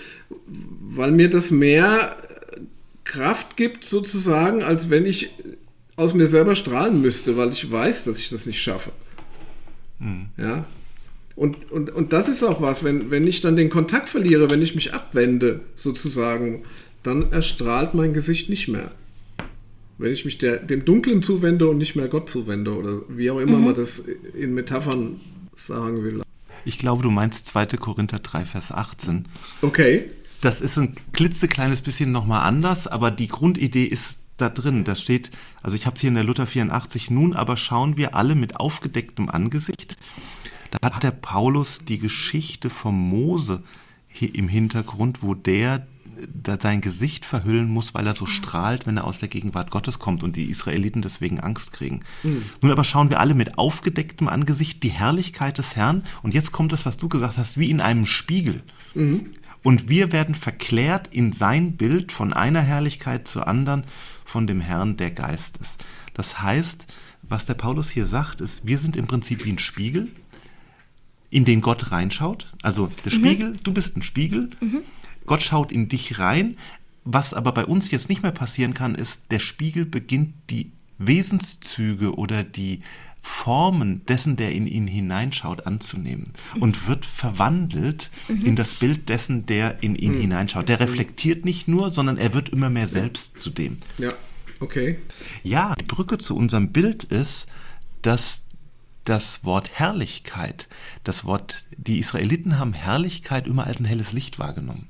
[0.82, 2.18] weil mir das mehr
[3.06, 5.30] Kraft gibt sozusagen, als wenn ich
[5.96, 8.92] aus mir selber strahlen müsste, weil ich weiß, dass ich das nicht schaffe.
[10.00, 10.26] Mhm.
[10.38, 10.66] Ja,
[11.36, 14.62] Und, und, und das ist auch was, wenn, wenn ich dann den Kontakt verliere, wenn
[14.62, 16.64] ich mich abwende, sozusagen,
[17.04, 18.92] dann erstrahlt mein Gesicht nicht mehr.
[19.98, 23.40] Wenn ich mich der, dem Dunklen zuwende und nicht mehr Gott zuwende oder wie auch
[23.40, 25.20] immer man das in Metaphern
[25.56, 26.22] sagen will.
[26.66, 27.66] Ich glaube, du meinst 2.
[27.78, 29.26] Korinther 3, Vers 18.
[29.62, 30.06] Okay.
[30.42, 34.84] Das ist ein klitzekleines bisschen nochmal anders, aber die Grundidee ist da drin.
[34.84, 35.32] Da steht,
[35.64, 38.60] also ich habe es hier in der Luther 84, nun aber schauen wir alle mit
[38.60, 39.98] aufgedecktem Angesicht.
[40.72, 43.64] Da hat der Paulus die Geschichte vom Mose
[44.20, 45.88] im Hintergrund, wo der
[46.62, 50.24] sein Gesicht verhüllen muss, weil er so strahlt, wenn er aus der Gegenwart Gottes kommt
[50.24, 52.02] und die Israeliten deswegen Angst kriegen.
[52.62, 56.74] Nun aber schauen wir alle mit aufgedecktem Angesicht die Herrlichkeit des Herrn und jetzt kommt
[56.74, 58.64] es, was du gesagt hast, wie in einem Spiegel.
[59.64, 63.84] Und wir werden verklärt in sein Bild von einer Herrlichkeit zur anderen
[64.24, 65.84] von dem Herrn der Geist ist.
[66.14, 66.86] Das heißt,
[67.24, 70.10] was der Paulus hier sagt, ist, wir sind im Prinzip wie ein Spiegel,
[71.32, 72.54] in den Gott reinschaut.
[72.62, 74.52] Also der Spiegel, du bist ein Spiegel.
[75.26, 76.58] Gott schaut in dich rein.
[77.04, 82.16] Was aber bei uns jetzt nicht mehr passieren kann, ist, der Spiegel beginnt die Wesenszüge
[82.16, 82.82] oder die
[83.22, 89.82] Formen dessen, der in ihn hineinschaut, anzunehmen und wird verwandelt in das Bild dessen, der
[89.84, 90.70] in ihn hineinschaut.
[90.70, 93.80] Der reflektiert nicht nur, sondern er wird immer mehr selbst zu dem.
[93.98, 94.14] Ja,
[94.60, 95.00] okay.
[95.44, 97.48] Ja, die Brücke zu unserem Bild ist,
[98.04, 98.46] dass
[99.06, 100.68] das Wort Herrlichkeit,
[101.04, 104.88] das Wort, die Israeliten haben Herrlichkeit immer als ein helles Licht wahrgenommen.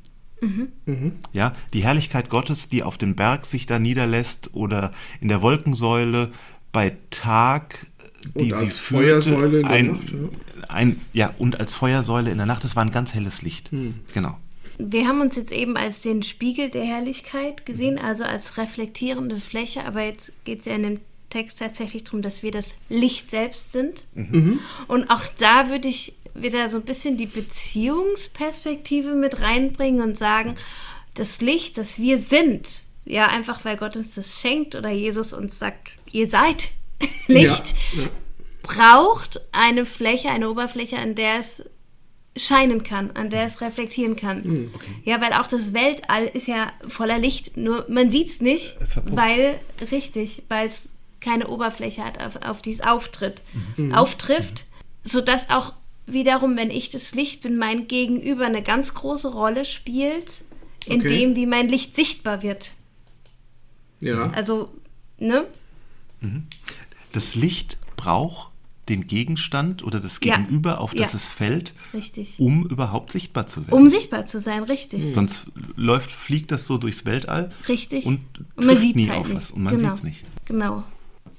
[1.33, 6.31] Ja, die Herrlichkeit Gottes, die auf dem Berg sich da niederlässt oder in der Wolkensäule
[6.71, 7.87] bei Tag,
[8.35, 10.69] die Und sie als führte, Feuersäule in der ein, Nacht, ja.
[10.69, 13.71] ein, ja, und als Feuersäule in der Nacht, das war ein ganz helles Licht.
[13.71, 13.95] Hm.
[14.13, 14.37] Genau.
[14.77, 19.85] Wir haben uns jetzt eben als den Spiegel der Herrlichkeit gesehen, also als reflektierende Fläche,
[19.85, 23.71] aber jetzt geht es ja in dem Text tatsächlich darum, dass wir das Licht selbst
[23.71, 24.05] sind.
[24.87, 30.55] Und auch da würde ich wieder so ein bisschen die Beziehungsperspektive mit reinbringen und sagen,
[31.13, 35.59] das Licht, das wir sind, ja, einfach weil Gott uns das schenkt oder Jesus uns
[35.59, 36.69] sagt, ihr seid
[37.27, 38.09] Licht, Ja, ja.
[38.63, 41.69] braucht eine Fläche, eine Oberfläche, an der es
[42.37, 44.69] scheinen kann, an der es reflektieren kann.
[45.05, 48.91] Ja, weil auch das Weltall ist ja voller Licht, nur man sieht es nicht, Es
[48.93, 49.15] verpufft.
[49.15, 49.59] weil,
[49.91, 50.89] richtig, weil es
[51.21, 53.41] keine Oberfläche hat, auf, auf die es auftritt,
[53.93, 54.65] auftrifft,
[55.03, 55.73] sodass auch
[56.07, 60.43] wiederum, wenn ich das Licht bin, mein Gegenüber eine ganz große Rolle spielt,
[60.85, 61.19] in Okay.
[61.19, 62.71] dem, wie mein Licht sichtbar wird.
[64.01, 64.29] Ja.
[64.31, 64.71] Also,
[65.17, 65.45] ne?
[67.11, 68.51] Das Licht braucht
[68.89, 70.37] den Gegenstand oder das Ja.
[70.37, 71.17] Gegenüber, auf das Ja.
[71.17, 72.39] es fällt, Richtig.
[72.39, 73.73] um überhaupt sichtbar zu werden.
[73.73, 75.13] Um sichtbar zu sein, richtig.
[75.15, 78.05] Sonst läuft, fliegt das so durchs Weltall Richtig.
[78.05, 78.19] und
[78.55, 79.37] Und man sieht's nie halt auf nicht.
[79.37, 79.51] was.
[79.51, 79.89] Und man Genau.
[79.89, 80.23] sieht es nicht.
[80.45, 80.83] Genau.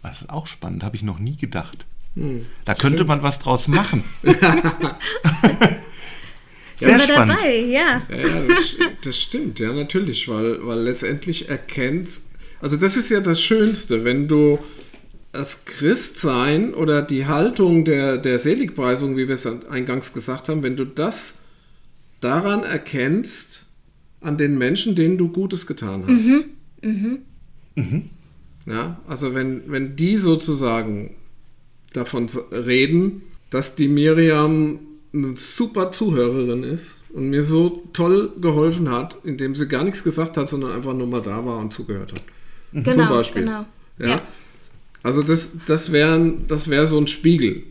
[0.03, 1.87] Das ist auch spannend, habe ich noch nie gedacht.
[2.17, 2.47] Hm.
[2.65, 4.05] Da könnte man was draus machen.
[6.77, 7.39] Sehr Sind wir spannend.
[7.41, 8.03] dabei, ja.
[8.09, 12.21] Ja, ja das, das stimmt, ja, natürlich, weil, weil letztendlich erkennt,
[12.61, 14.59] also das ist ja das Schönste, wenn du
[15.33, 20.77] das Christsein oder die Haltung der, der Seligpreisung, wie wir es eingangs gesagt haben, wenn
[20.77, 21.35] du das
[22.21, 23.63] daran erkennst,
[24.21, 26.27] an den Menschen, denen du Gutes getan hast.
[28.67, 31.15] Ja, also wenn, wenn die sozusagen
[31.93, 34.79] davon reden, dass die Miriam
[35.13, 40.37] eine super Zuhörerin ist und mir so toll geholfen hat, indem sie gar nichts gesagt
[40.37, 42.23] hat, sondern einfach nur mal da war und zugehört hat.
[42.73, 43.45] Genau, Zum Beispiel.
[43.45, 43.65] genau.
[43.99, 44.09] Ja.
[44.09, 44.23] Ja.
[45.03, 47.63] Also das, das wäre das wär so ein Spiegel.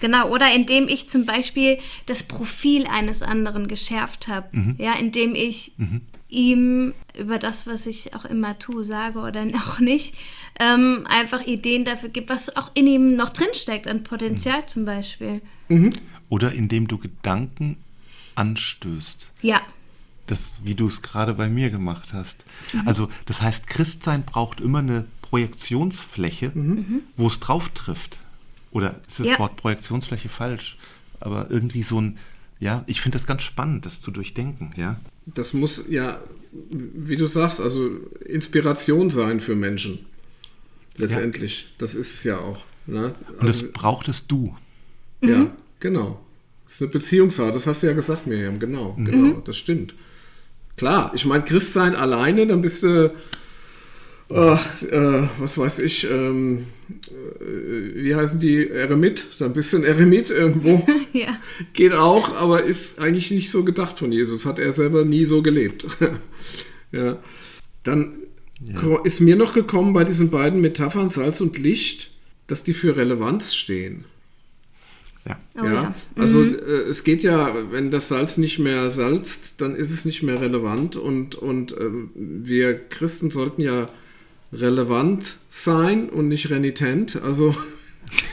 [0.00, 4.48] Genau, oder indem ich zum Beispiel das Profil eines anderen geschärft habe.
[4.52, 4.74] Mhm.
[4.78, 5.72] Ja, indem ich
[6.34, 10.14] ihm über das, was ich auch immer tue, sage oder auch nicht,
[10.60, 14.66] ähm, einfach Ideen dafür gibt, was auch in ihm noch drinsteckt, an Potenzial Mhm.
[14.68, 15.40] zum Beispiel.
[16.28, 17.76] Oder indem du Gedanken
[18.34, 19.28] anstößt.
[19.42, 19.60] Ja,
[20.26, 22.44] Das, wie du es gerade bei mir gemacht hast.
[22.72, 22.88] Mhm.
[22.88, 26.52] Also, das heißt, Christsein braucht immer eine Projektionsfläche,
[27.16, 28.18] wo es drauf trifft.
[28.70, 29.32] Oder ist das Mhm.
[29.32, 29.38] Ja.
[29.38, 30.76] Wort Projektionsfläche falsch?
[31.20, 32.18] Aber irgendwie so ein,
[32.60, 34.96] ja, ich finde das ganz spannend, das zu durchdenken, ja.
[35.26, 36.20] Das muss ja,
[36.70, 37.90] wie du sagst, also
[38.24, 40.06] Inspiration sein für Menschen.
[40.96, 41.74] Letztendlich.
[41.78, 42.62] Das ist es ja auch.
[42.86, 43.14] Ne?
[43.40, 44.54] Und Also, das brauchtest du.
[45.20, 45.28] Mhm.
[45.28, 46.20] Ja, genau.
[46.64, 49.04] Das ist eine Beziehungssache, das hast du ja gesagt, Miriam, genau, Mhm.
[49.04, 49.94] genau, das stimmt.
[50.76, 53.12] Klar, ich meine, Christsein alleine, dann bist du,
[54.34, 54.54] äh,
[54.86, 60.30] äh, was weiß ich, ähm, äh, wie heißen die, Eremit, dann bist du ein Eremit
[60.30, 60.84] irgendwo.
[61.12, 61.38] ja.
[61.72, 65.40] Geht auch, aber ist eigentlich nicht so gedacht von Jesus, hat er selber nie so
[65.40, 65.86] gelebt.
[66.92, 67.18] ja.
[67.84, 68.14] Dann
[68.80, 72.10] ko- ist mir noch gekommen bei diesen beiden Metaphern Salz und Licht,
[72.48, 74.04] dass die für Relevanz stehen.
[75.26, 75.38] Ja.
[75.56, 75.72] Oh ja.
[75.72, 75.94] ja.
[76.16, 80.24] Also äh, es geht ja, wenn das Salz nicht mehr salzt, dann ist es nicht
[80.24, 83.88] mehr relevant und, und ähm, wir Christen sollten ja
[84.60, 87.20] relevant sein und nicht renitent.
[87.22, 87.54] Also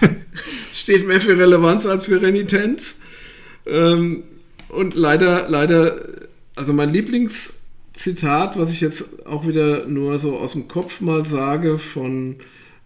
[0.73, 2.95] steht mehr für Relevanz als für Renitenz.
[3.65, 4.23] Ähm,
[4.69, 5.99] und leider, leider,
[6.55, 11.77] also mein Lieblingszitat, was ich jetzt auch wieder nur so aus dem Kopf mal sage
[11.77, 12.37] von,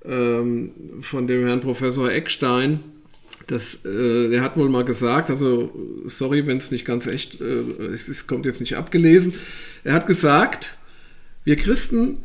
[0.04, 0.72] ähm,
[1.02, 2.80] von dem Herrn Professor Eckstein,
[3.48, 5.72] das, äh, der hat wohl mal gesagt, also
[6.06, 7.62] sorry, wenn es nicht ganz echt, äh,
[7.94, 9.36] es ist, kommt jetzt nicht abgelesen.
[9.84, 10.78] Er hat gesagt,
[11.44, 12.18] wir Christen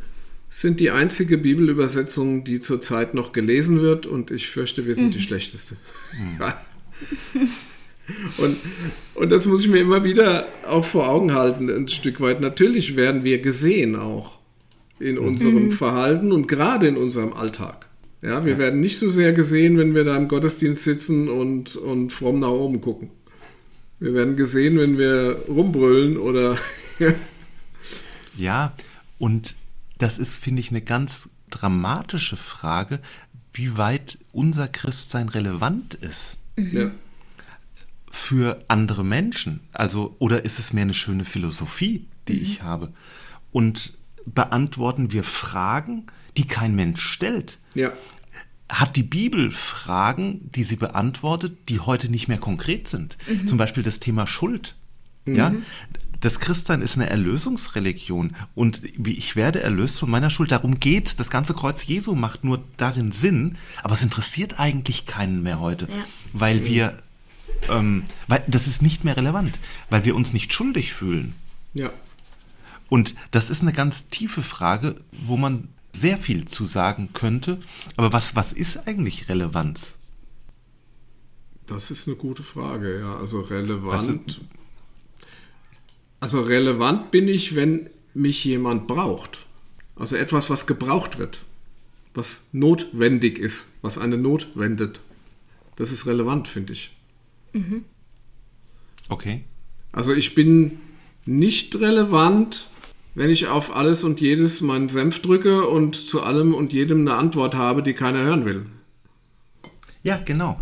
[0.51, 5.21] sind die einzige Bibelübersetzung, die zurzeit noch gelesen wird und ich fürchte, wir sind die
[5.21, 5.77] schlechteste.
[6.39, 6.61] Ja.
[8.39, 8.57] Und,
[9.15, 12.41] und das muss ich mir immer wieder auch vor Augen halten, ein Stück weit.
[12.41, 14.39] Natürlich werden wir gesehen auch
[14.99, 17.87] in unserem Verhalten und gerade in unserem Alltag.
[18.21, 22.13] Ja, wir werden nicht so sehr gesehen, wenn wir da im Gottesdienst sitzen und, und
[22.13, 23.11] fromm nach oben gucken.
[24.01, 26.57] Wir werden gesehen, wenn wir rumbrüllen oder.
[28.37, 28.75] Ja,
[29.19, 29.57] und
[30.01, 33.01] das ist, finde ich, eine ganz dramatische Frage,
[33.53, 36.91] wie weit unser Christsein relevant ist ja.
[38.11, 39.61] für andere Menschen.
[39.73, 42.93] Also, oder ist es mehr eine schöne Philosophie, die ich habe?
[43.53, 43.95] Und
[44.27, 47.59] beantworten wir Fragen, die kein Mensch stellt?
[47.75, 47.93] ja.
[48.69, 53.17] hat die Bibel Fragen, die sie beantwortet, die heute nicht mehr konkret sind.
[53.47, 54.77] Zum Beispiel das Thema Schuld.
[55.27, 55.53] Ja,
[56.21, 60.51] das Christsein ist eine Erlösungsreligion und wie ich werde erlöst von meiner Schuld.
[60.53, 65.43] Darum geht Das ganze Kreuz Jesu macht nur darin Sinn, aber es interessiert eigentlich keinen
[65.43, 66.05] mehr heute, Ja.
[66.33, 66.99] weil wir,
[67.69, 71.35] ähm, weil das ist nicht mehr relevant, weil wir uns nicht schuldig fühlen.
[71.75, 71.91] ja.
[72.89, 77.61] Und das ist eine ganz tiefe Frage, wo man sehr viel zu sagen könnte.
[77.97, 79.95] Aber was, was ist eigentlich Relevanz?
[81.67, 83.17] Das ist eine gute Frage, ja.
[83.17, 84.41] Also relevant.
[86.21, 89.47] Also relevant bin ich, wenn mich jemand braucht.
[89.97, 91.45] Also etwas, was gebraucht wird.
[92.15, 95.01] Was notwendig ist, was eine Not wendet.
[95.77, 96.97] Das ist relevant, finde ich.
[99.09, 99.45] Okay.
[99.93, 100.79] Also ich bin
[101.25, 102.69] nicht relevant,
[103.15, 107.15] wenn ich auf alles und jedes meinen Senf drücke und zu allem und jedem eine
[107.15, 108.67] Antwort habe, die keiner hören will.
[110.03, 110.61] Ja, genau.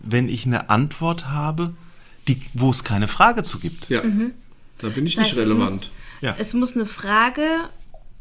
[0.00, 1.74] Wenn ich eine Antwort habe,
[2.28, 3.88] die, wo es keine Frage zu gibt.
[3.88, 4.02] Ja,
[4.78, 5.70] da bin ich Das nicht heißt, es relevant.
[5.72, 5.90] muss-
[6.22, 6.34] Ja.
[6.38, 7.46] Es muss eine Frage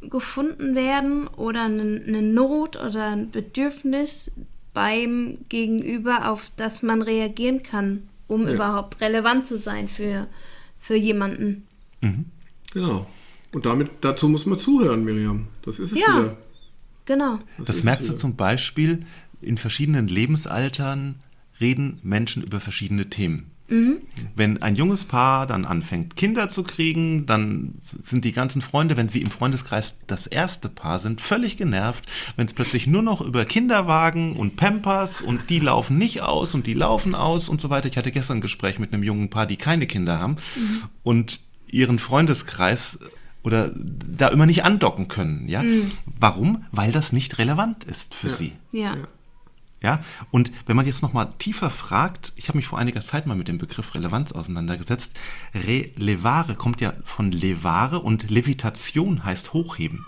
[0.02, 4.32] gefunden werden oder eine, eine Not oder ein Bedürfnis
[4.74, 8.54] beim Gegenüber, auf das man reagieren kann, um Ja.
[8.56, 10.28] überhaupt relevant zu sein für,
[10.80, 11.66] für jemanden.
[12.74, 13.08] Genau.
[13.54, 15.48] Und damit, dazu muss man zuhören, Miriam.
[15.64, 16.18] Das ist es Ja.
[16.18, 16.38] wieder.
[17.06, 17.40] Genau.
[17.58, 19.06] Das ist merkst es du zum Beispiel,
[19.42, 21.16] in verschiedenen Lebensaltern
[21.62, 23.52] reden Menschen über verschiedene Themen.
[23.68, 29.10] Wenn ein junges Paar dann anfängt, Kinder zu kriegen, dann sind die ganzen Freunde, wenn
[29.10, 33.44] sie im Freundeskreis das erste Paar sind, völlig genervt, wenn es plötzlich nur noch über
[33.46, 37.90] Kinderwagen und Pampers und die laufen nicht aus und die laufen aus und so weiter.
[37.90, 40.38] Ich hatte gestern ein Gespräch mit einem jungen Paar, die keine Kinder haben
[41.04, 43.00] und ihren Freundeskreis
[43.44, 45.48] oder da immer nicht andocken können.
[45.48, 45.64] Ja?
[46.20, 46.66] Warum?
[46.72, 48.36] Weil das nicht relevant ist für Ja.
[48.36, 48.52] sie.
[48.72, 48.96] Ja.
[48.96, 49.08] Ja.
[49.86, 53.36] Ja, und wenn man jetzt nochmal tiefer fragt, ich habe mich vor einiger Zeit mal
[53.36, 55.16] mit dem Begriff Relevanz auseinandergesetzt.
[55.54, 60.04] Relevare kommt ja von levare und Levitation heißt hochheben.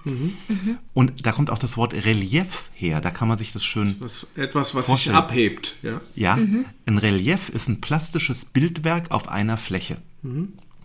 [0.95, 4.25] Und da kommt auch das Wort Relief her, da kann man sich das schön Was,
[4.35, 5.15] etwas, was sich Vorstellen.
[5.15, 5.75] abhebt.
[5.83, 6.01] Ja.
[6.15, 6.39] ja,
[6.87, 9.97] ein Relief ist ein plastisches Bildwerk auf einer Fläche.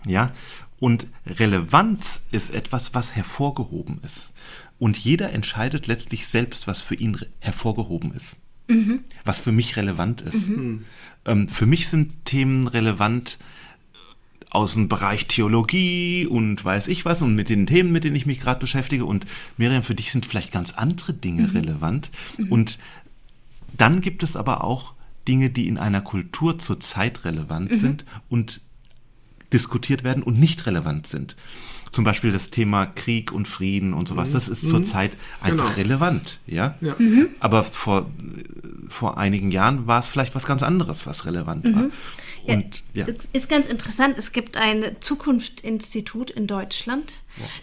[0.07, 0.33] Ja,
[0.81, 4.29] und Relevanz ist etwas, was hervorgehoben ist.
[4.79, 8.37] Und jeder entscheidet letztlich selbst, was für ihn hervorgehoben ist.
[9.25, 10.49] Was für mich relevant ist.
[11.27, 13.39] Ähm, für mich sind Themen relevant
[14.51, 18.27] aus dem Bereich Theologie und weiß ich was und mit den Themen, mit denen ich
[18.27, 19.07] mich gerade beschäftige.
[19.07, 22.11] Und Miriam, für dich sind vielleicht ganz andere Dinge relevant.
[22.51, 22.79] Und
[23.79, 24.95] dann gibt es aber auch
[25.27, 28.61] Dinge, die in einer Kultur zurzeit relevant sind und
[29.53, 31.37] diskutiert werden und nicht relevant sind.
[31.93, 34.33] Zum Beispiel das Thema Krieg und Frieden und sowas.
[34.33, 35.77] Das ist zurzeit einfach Genau.
[35.77, 36.75] relevant, ja.
[36.81, 36.97] Ja.
[37.39, 38.11] Aber vor,
[38.89, 41.85] vor einigen Jahren war es vielleicht was ganz anderes, was relevant war.
[42.45, 44.19] Und ja, Es ist ganz interessant.
[44.19, 47.13] Es gibt ein Zukunftsinstitut in Deutschland,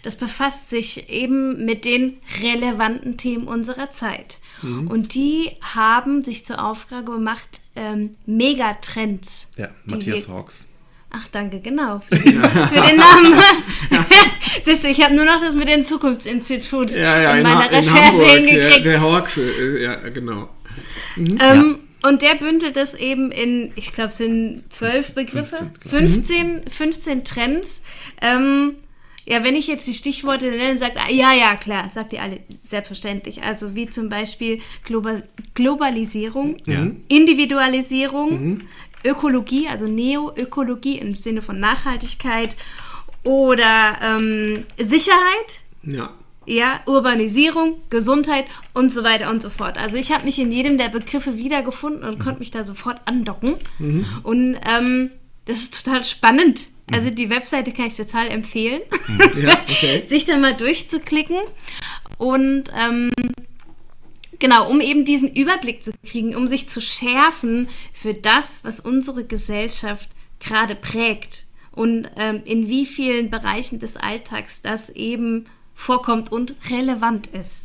[0.02, 4.38] das befasst sich eben mit den relevanten Themen unserer Zeit.
[4.62, 4.86] Mhm.
[4.86, 9.46] Und die haben sich zur Aufgabe gemacht, ähm, Megatrends.
[9.56, 10.69] ja Matthias Hawks.
[11.12, 12.00] Ach, danke, genau.
[12.08, 13.34] Für, für den Namen.
[14.62, 17.60] Siehst du, ich habe nur noch das mit dem Zukunftsinstitut Ja, ja, in in, meiner
[17.60, 18.84] Ha- in Recherche Hamburg, hingekriegt.
[18.86, 20.48] Der, der Hawks, äh, ja, genau.
[21.16, 27.24] Ähm, Und der bündelt das eben in, ich glaube, es sind zwölf Begriffe, 15, 15
[27.24, 27.82] Trends.
[28.22, 28.76] Ähm,
[29.26, 32.40] ja, wenn ich jetzt die Stichworte nenne, sagt, ah, ja, ja, klar, sagt ihr alle
[32.48, 33.42] selbstverständlich.
[33.42, 36.86] Also wie zum Beispiel Global Globalisierung, Ja.
[37.08, 38.62] Individualisierung,
[39.04, 42.56] Ökologie, also Neoökologie im Sinne von Nachhaltigkeit
[43.22, 46.10] oder ähm, Sicherheit, Ja.
[46.46, 49.78] ja, Urbanisierung, Gesundheit und so weiter und so fort.
[49.78, 53.56] Also ich habe mich in jedem der Begriffe wiedergefunden und konnte mich da sofort andocken.
[54.22, 55.10] Und ähm,
[55.44, 56.68] das ist total spannend.
[56.92, 58.80] Also die Webseite kann ich total empfehlen,
[59.40, 60.02] Ja, okay.
[60.08, 61.36] sich da mal durchzuklicken.
[62.18, 63.10] Und ähm,
[64.40, 69.24] genau, um eben diesen Überblick zu kriegen, um sich zu schärfen für das, was unsere
[69.24, 70.08] Gesellschaft
[70.40, 77.28] gerade prägt und ähm, in wie vielen Bereichen des Alltags das eben vorkommt und relevant
[77.28, 77.62] ist.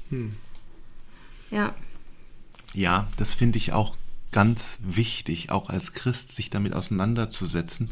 [1.52, 1.74] Ja.
[2.74, 3.96] Ja, das finde ich auch
[4.32, 7.90] ganz wichtig, auch als Christ sich damit auseinanderzusetzen.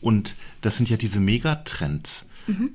[0.00, 2.26] Und das sind ja diese Megatrends.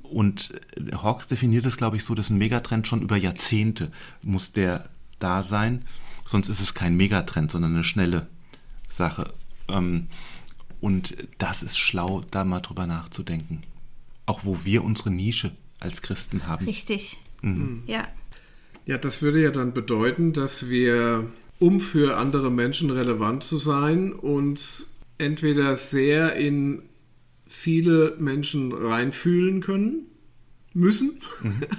[0.04, 3.90] Und äh, Hawks definiert es, glaube ich, so, dass ein Megatrend schon über Jahrzehnte
[4.22, 4.88] muss der
[5.24, 5.84] da sein.
[6.26, 8.26] Sonst ist es kein Megatrend, sondern eine schnelle
[8.90, 9.32] Sache.
[9.68, 10.06] Ähm,
[10.80, 13.62] Und das ist schlau, da mal drüber nachzudenken.
[14.26, 16.66] Auch wo wir unsere Nische als Christen haben.
[16.66, 17.18] Richtig.
[17.86, 18.08] Ja.
[18.86, 21.26] Ja, das würde ja dann bedeuten, dass wir,
[21.58, 26.82] um für andere Menschen relevant zu sein, uns entweder sehr in
[27.46, 30.06] viele Menschen reinfühlen können,
[30.74, 31.20] müssen,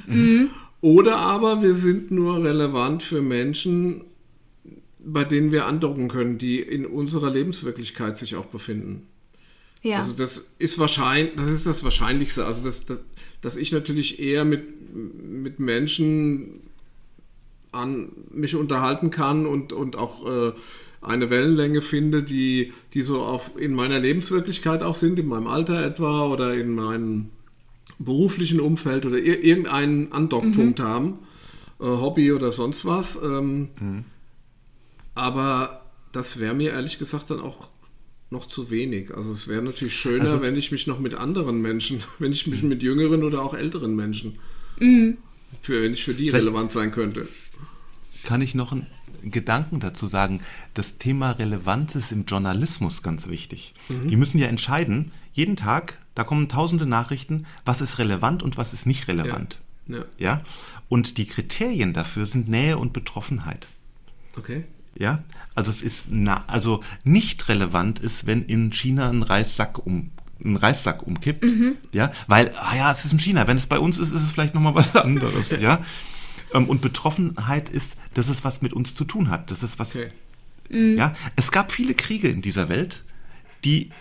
[0.86, 4.04] oder aber wir sind nur relevant für Menschen,
[5.04, 9.08] bei denen wir andocken können, die in unserer Lebenswirklichkeit sich auch befinden.
[9.82, 9.98] Ja.
[9.98, 12.46] Also das ist wahrscheinlich, das ist das Wahrscheinlichste.
[12.46, 13.04] Also dass, dass,
[13.42, 16.62] dass ich natürlich eher mit, mit Menschen
[17.72, 20.52] an mich unterhalten kann und, und auch äh,
[21.02, 25.84] eine Wellenlänge finde, die, die so auf, in meiner Lebenswirklichkeit auch sind, in meinem Alter
[25.84, 27.32] etwa oder in meinem
[28.00, 31.20] beruflichen Umfeld oder ir irgendeinen Andockpunkt haben,
[31.80, 33.18] äh, Hobby oder sonst was.
[33.22, 33.70] Ähm,
[35.14, 35.82] Aber
[36.12, 37.70] das wäre mir ehrlich gesagt dann auch
[38.32, 39.14] noch zu wenig.
[39.16, 42.48] Also es wäre natürlich schöner, Also- wenn ich mich noch mit anderen Menschen, wenn ich
[42.48, 44.40] mich mit jüngeren oder auch älteren Menschen,
[45.62, 47.28] für, wenn ich für die relevant sein könnte.
[48.24, 48.88] kann ich noch einen
[49.32, 50.42] Gedanken dazu sagen.
[50.74, 53.74] Das Thema Relevanz ist im Journalismus ganz wichtig.
[53.90, 58.74] Die müssen ja entscheiden, jeden Tag, da kommen tausende Nachrichten, was ist relevant und was
[58.74, 59.60] ist nicht relevant.
[59.88, 60.06] Ja.
[60.18, 60.38] Ja?
[60.88, 63.68] Und die Kriterien dafür sind Nähe und Betroffenheit.
[64.38, 64.64] Okay.
[64.98, 65.24] Ja?
[65.56, 70.12] Also es ist na, also nicht relevant ist, wenn in China ein Reissack um
[70.44, 71.46] ein Reissack umkippt,
[71.94, 74.32] ja, weil ah ja, es ist in China, wenn es bei uns ist, ist es
[74.34, 75.80] vielleicht noch mal was anderes, ja.
[76.56, 79.52] Ähm, Und Betroffenheit ist, dass es was mit uns zu tun hat.
[79.52, 80.10] Das ist was Okay.
[80.70, 83.04] ja, es gab viele Kriege in dieser Welt,
[83.64, 83.92] die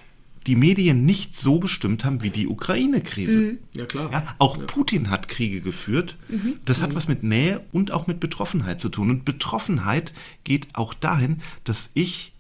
[0.47, 3.57] die Medien nicht so bestimmt haben wie die Ukraine-Krise.
[3.75, 4.13] Ja, klar.
[4.13, 6.17] Ja, auch Putin hat Kriege geführt.
[6.65, 9.11] Das hat was mit Nähe und auch mit Betroffenheit zu tun.
[9.11, 10.13] Und Betroffenheit
[10.45, 12.33] geht auch dahin, dass ich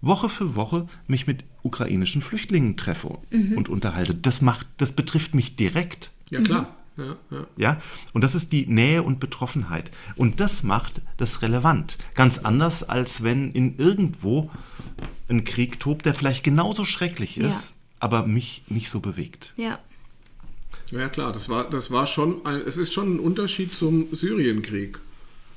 [0.00, 4.14] Woche für Woche mich mit ukrainischen Flüchtlingen treffe und unterhalte.
[4.14, 6.10] Das macht, das betrifft mich direkt.
[6.30, 6.74] Ja, klar.
[6.96, 7.46] Ja, ja.
[7.56, 7.80] Ja,
[8.14, 9.90] und das ist die Nähe und Betroffenheit.
[10.16, 11.98] Und das macht das relevant.
[12.14, 14.50] Ganz anders, als wenn in irgendwo
[15.28, 17.74] ein Krieg tobt, der vielleicht genauso schrecklich ist, Ja.
[18.00, 19.52] aber mich nicht so bewegt.
[19.56, 19.78] Ja.
[20.92, 24.98] Ja, klar, das war, das war schon, ein, es ist schon ein Unterschied zum Syrienkrieg.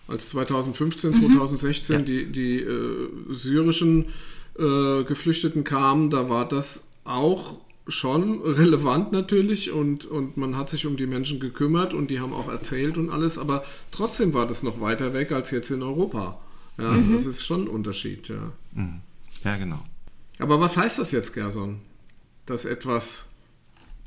[0.07, 2.01] Als 2015, 2016 Ja.
[2.01, 4.05] die, die äh, syrischen
[4.57, 7.57] äh, Geflüchteten kamen, da war das auch
[7.89, 12.33] schon relevant natürlich und, und man hat sich um die Menschen gekümmert und die haben
[12.33, 16.39] auch erzählt und alles, aber trotzdem war das noch weiter weg als jetzt in Europa.
[16.77, 18.53] Ja, das ist schon ein Unterschied, ja.
[19.43, 19.83] Ja, genau.
[20.39, 21.81] Aber was heißt das jetzt, Gerson?
[22.45, 23.27] Dass etwas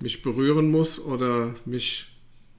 [0.00, 2.08] mich berühren muss oder mich.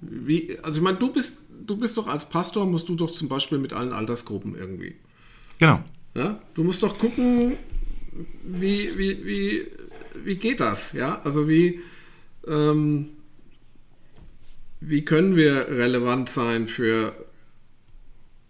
[0.01, 3.27] Wie, also ich meine, du bist, du bist doch als Pastor, musst du doch zum
[3.27, 4.95] Beispiel mit allen Altersgruppen irgendwie.
[5.59, 5.83] Genau.
[6.13, 6.41] Ja?
[6.53, 7.57] Du musst doch gucken,
[8.43, 9.67] wie, wie, wie,
[10.23, 10.93] wie geht das?
[10.93, 11.21] Ja?
[11.23, 11.81] Also wie,
[12.47, 13.09] ähm,
[14.79, 17.15] wie können wir relevant sein für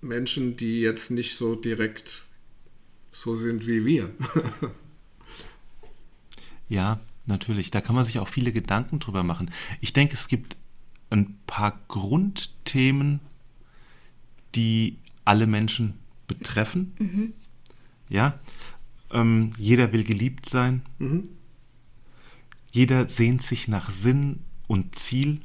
[0.01, 2.25] Menschen, die jetzt nicht so direkt
[3.11, 4.09] so sind wie wir?
[6.69, 7.69] Ja, natürlich.
[7.69, 9.51] Da kann man sich auch viele Gedanken drüber machen.
[9.79, 10.57] Ich denke, es gibt
[11.11, 13.19] ein paar Grundthemen,
[14.55, 15.93] die alle Menschen
[16.27, 16.93] betreffen.
[18.09, 18.39] Ja,
[19.11, 20.81] ähm, jeder will geliebt sein.
[22.73, 25.39] Jeder sehnt sich nach Sinn und Ziel.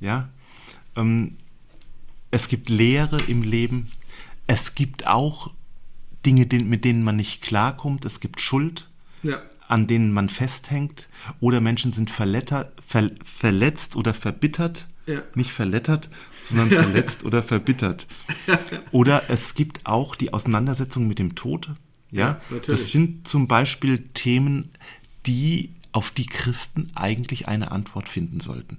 [0.00, 0.28] Ja,
[0.96, 1.36] ähm,
[2.30, 3.90] es gibt Lehre im Leben.
[4.46, 5.52] Es gibt auch
[6.26, 8.04] Dinge, mit denen man nicht klarkommt.
[8.06, 8.88] Es gibt Schuld,
[9.22, 9.40] Ja.
[9.68, 11.08] an denen man festhängt.
[11.40, 14.86] Oder Menschen sind verletter, ver, verletzt oder verbittert.
[15.06, 15.22] Ja.
[15.34, 16.08] Nicht verlettert,
[16.44, 18.06] sondern verletzt oder verbittert.
[18.92, 21.70] Oder es gibt auch die Auseinandersetzung mit dem Tod.
[22.10, 22.80] Ja, Ja, natürlich.
[22.80, 24.70] das sind zum Beispiel Themen,
[25.26, 28.78] die auf die Christen eigentlich eine Antwort finden sollten.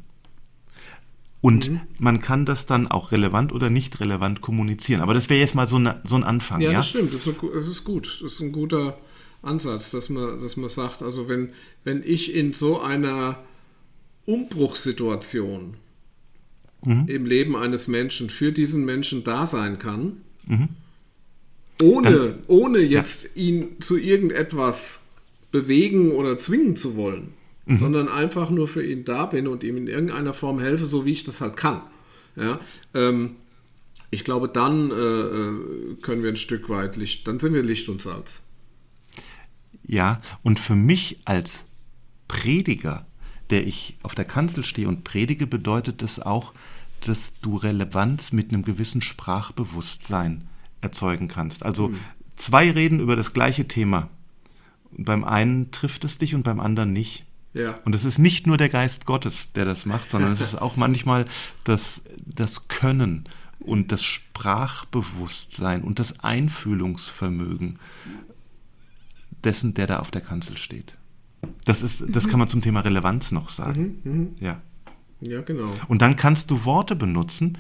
[1.42, 1.82] Und Mhm.
[1.98, 5.02] man kann das dann auch relevant oder nicht relevant kommunizieren.
[5.02, 6.62] Aber das wäre jetzt mal so, eine, so ein Anfang.
[6.62, 7.14] Ja, Ja, das stimmt.
[7.14, 8.20] Das ist, gut.
[8.22, 8.98] Das ist ein guter
[9.42, 11.50] Ansatz, dass man, dass man sagt, also wenn,
[11.84, 13.40] wenn ich in so einer
[14.26, 15.76] Umbruchssituation
[16.84, 20.18] im Leben eines Menschen für diesen Menschen da sein kann,
[21.82, 25.02] ohne, ohne jetzt ihn zu irgendetwas
[25.52, 27.34] bewegen oder zwingen zu wollen,
[27.68, 31.12] sondern einfach nur für ihn da bin und ihm in irgendeiner Form helfe, so wie
[31.12, 31.82] ich das halt kann.
[32.36, 32.60] Ja,
[32.94, 33.36] ähm,
[34.10, 37.88] ich glaube, dann äh, äh, können wir ein Stück weit Licht, dann sind wir Licht
[37.90, 38.44] und Salz.
[39.86, 41.66] Ja, und für mich als
[42.28, 43.06] Prediger,
[43.50, 46.54] der ich auf der Kanzel stehe und predige, bedeutet es auch,
[47.02, 50.48] dass du Relevanz mit einem gewissen Sprachbewusstsein
[50.82, 51.64] erzeugen kannst.
[51.64, 51.92] Also
[52.36, 54.10] zwei reden über das gleiche Thema.
[54.98, 57.26] Beim einen trifft es dich und beim anderen nicht.
[57.54, 57.80] Ja.
[57.86, 60.78] Und es ist nicht nur der Geist Gottes, der das macht, sondern es ist auch
[60.78, 61.26] manchmal
[61.64, 63.26] das, das Können
[63.60, 67.80] und das Sprachbewusstsein und das Einfühlungsvermögen
[69.44, 70.94] dessen, der da auf der Kanzel steht.
[71.66, 74.36] Das, ist, das kann man zum Thema Relevanz noch sagen.
[74.40, 74.62] Ja.
[75.22, 75.72] Ja, genau.
[75.88, 77.58] Und dann kannst du Worte benutzen,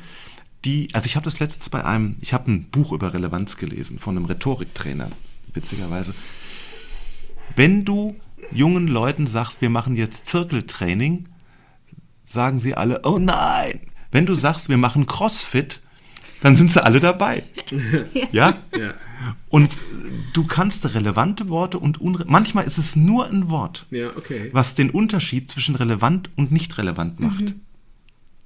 [0.66, 4.00] die, also ich habe das letztes bei einem, ich habe ein Buch über Relevanz gelesen
[4.00, 5.12] von einem Rhetoriktrainer,
[5.54, 6.14] witzigerweise.
[7.56, 8.16] Wenn du
[8.52, 11.28] jungen Leuten sagst, wir machen jetzt Zirkeltraining,
[12.26, 13.82] sagen sie alle, oh nein.
[14.12, 15.80] Wenn du sagst, wir machen Crossfit,
[16.41, 17.43] dann sind sie alle dabei.
[18.32, 18.58] ja?
[18.78, 18.93] Ja.
[19.49, 19.78] Und
[20.34, 24.49] du kannst relevante Worte und unre manchmal ist es nur ein Wort Ja, okay.
[24.52, 27.54] was den Unterschied zwischen relevant und nicht relevant macht.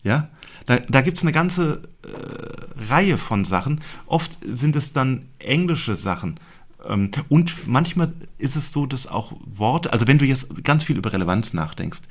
[0.03, 0.29] Ja,
[0.65, 3.81] da, da gibt es eine ganze äh, Reihe von Sachen.
[4.05, 6.39] Oft sind es dann englische Sachen.
[6.87, 10.97] Ähm, und manchmal ist es so, dass auch Worte, also wenn du jetzt ganz viel
[10.97, 12.01] über Relevanz nachdenkst,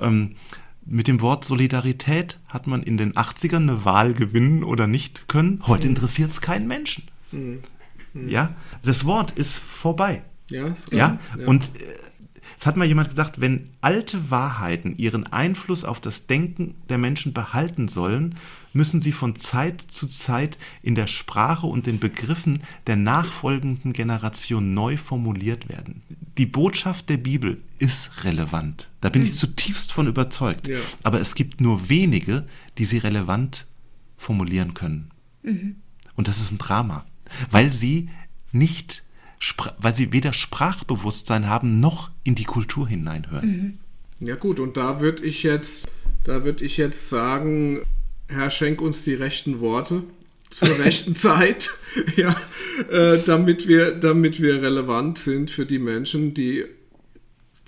[0.00, 0.36] ähm,
[0.84, 5.62] mit dem Wort Solidarität hat man in den 80ern eine Wahl gewinnen oder nicht können.
[5.66, 7.04] Heute interessiert es keinen Menschen.
[8.28, 10.22] Ja, das Wort ist vorbei.
[10.50, 11.18] Ja, ist klar.
[11.38, 11.84] Ja, und äh,
[12.58, 17.32] es hat mal jemand gesagt, wenn alte Wahrheiten ihren Einfluss auf das Denken der Menschen
[17.32, 18.36] behalten sollen,
[18.72, 24.74] müssen sie von Zeit zu Zeit in der Sprache und den Begriffen der nachfolgenden Generation
[24.74, 26.02] neu formuliert werden.
[26.38, 28.88] Die Botschaft der Bibel ist relevant.
[29.00, 30.68] Da bin ich zutiefst von überzeugt.
[30.68, 30.78] Ja.
[31.02, 32.46] Aber es gibt nur wenige,
[32.78, 33.66] die sie relevant
[34.16, 35.10] formulieren können.
[36.14, 37.04] Und das ist ein Drama,
[37.50, 38.08] weil sie
[38.52, 39.02] nicht,
[39.78, 43.80] weil sie weder Sprachbewusstsein haben noch in die Kultur hineinhören.
[44.20, 45.88] Ja gut, und da würde ich jetzt,
[46.24, 47.80] da würde ich jetzt sagen,
[48.32, 50.02] Herr, schenk uns die rechten Worte
[50.50, 51.70] zur rechten Zeit,
[52.16, 52.36] ja,
[52.90, 56.64] äh, damit wir, damit wir relevant sind für die Menschen, die,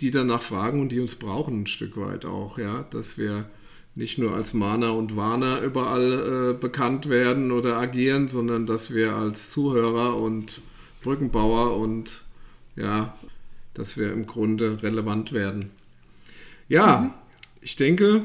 [0.01, 3.47] die danach fragen und die uns brauchen ein Stück weit auch, ja, dass wir
[3.95, 9.15] nicht nur als Mahner und Warner überall äh, bekannt werden oder agieren, sondern dass wir
[9.15, 10.61] als Zuhörer und
[11.03, 12.25] Brückenbauer und
[12.77, 13.17] ja,
[13.73, 15.71] dass wir im Grunde relevant werden.
[16.69, 17.15] Ja,
[17.61, 18.23] ich denke,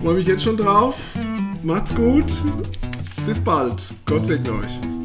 [0.00, 1.16] Freue mich jetzt schon drauf.
[1.62, 2.32] Macht's gut.
[3.26, 3.92] Bis bald.
[4.06, 5.03] Gott segne euch.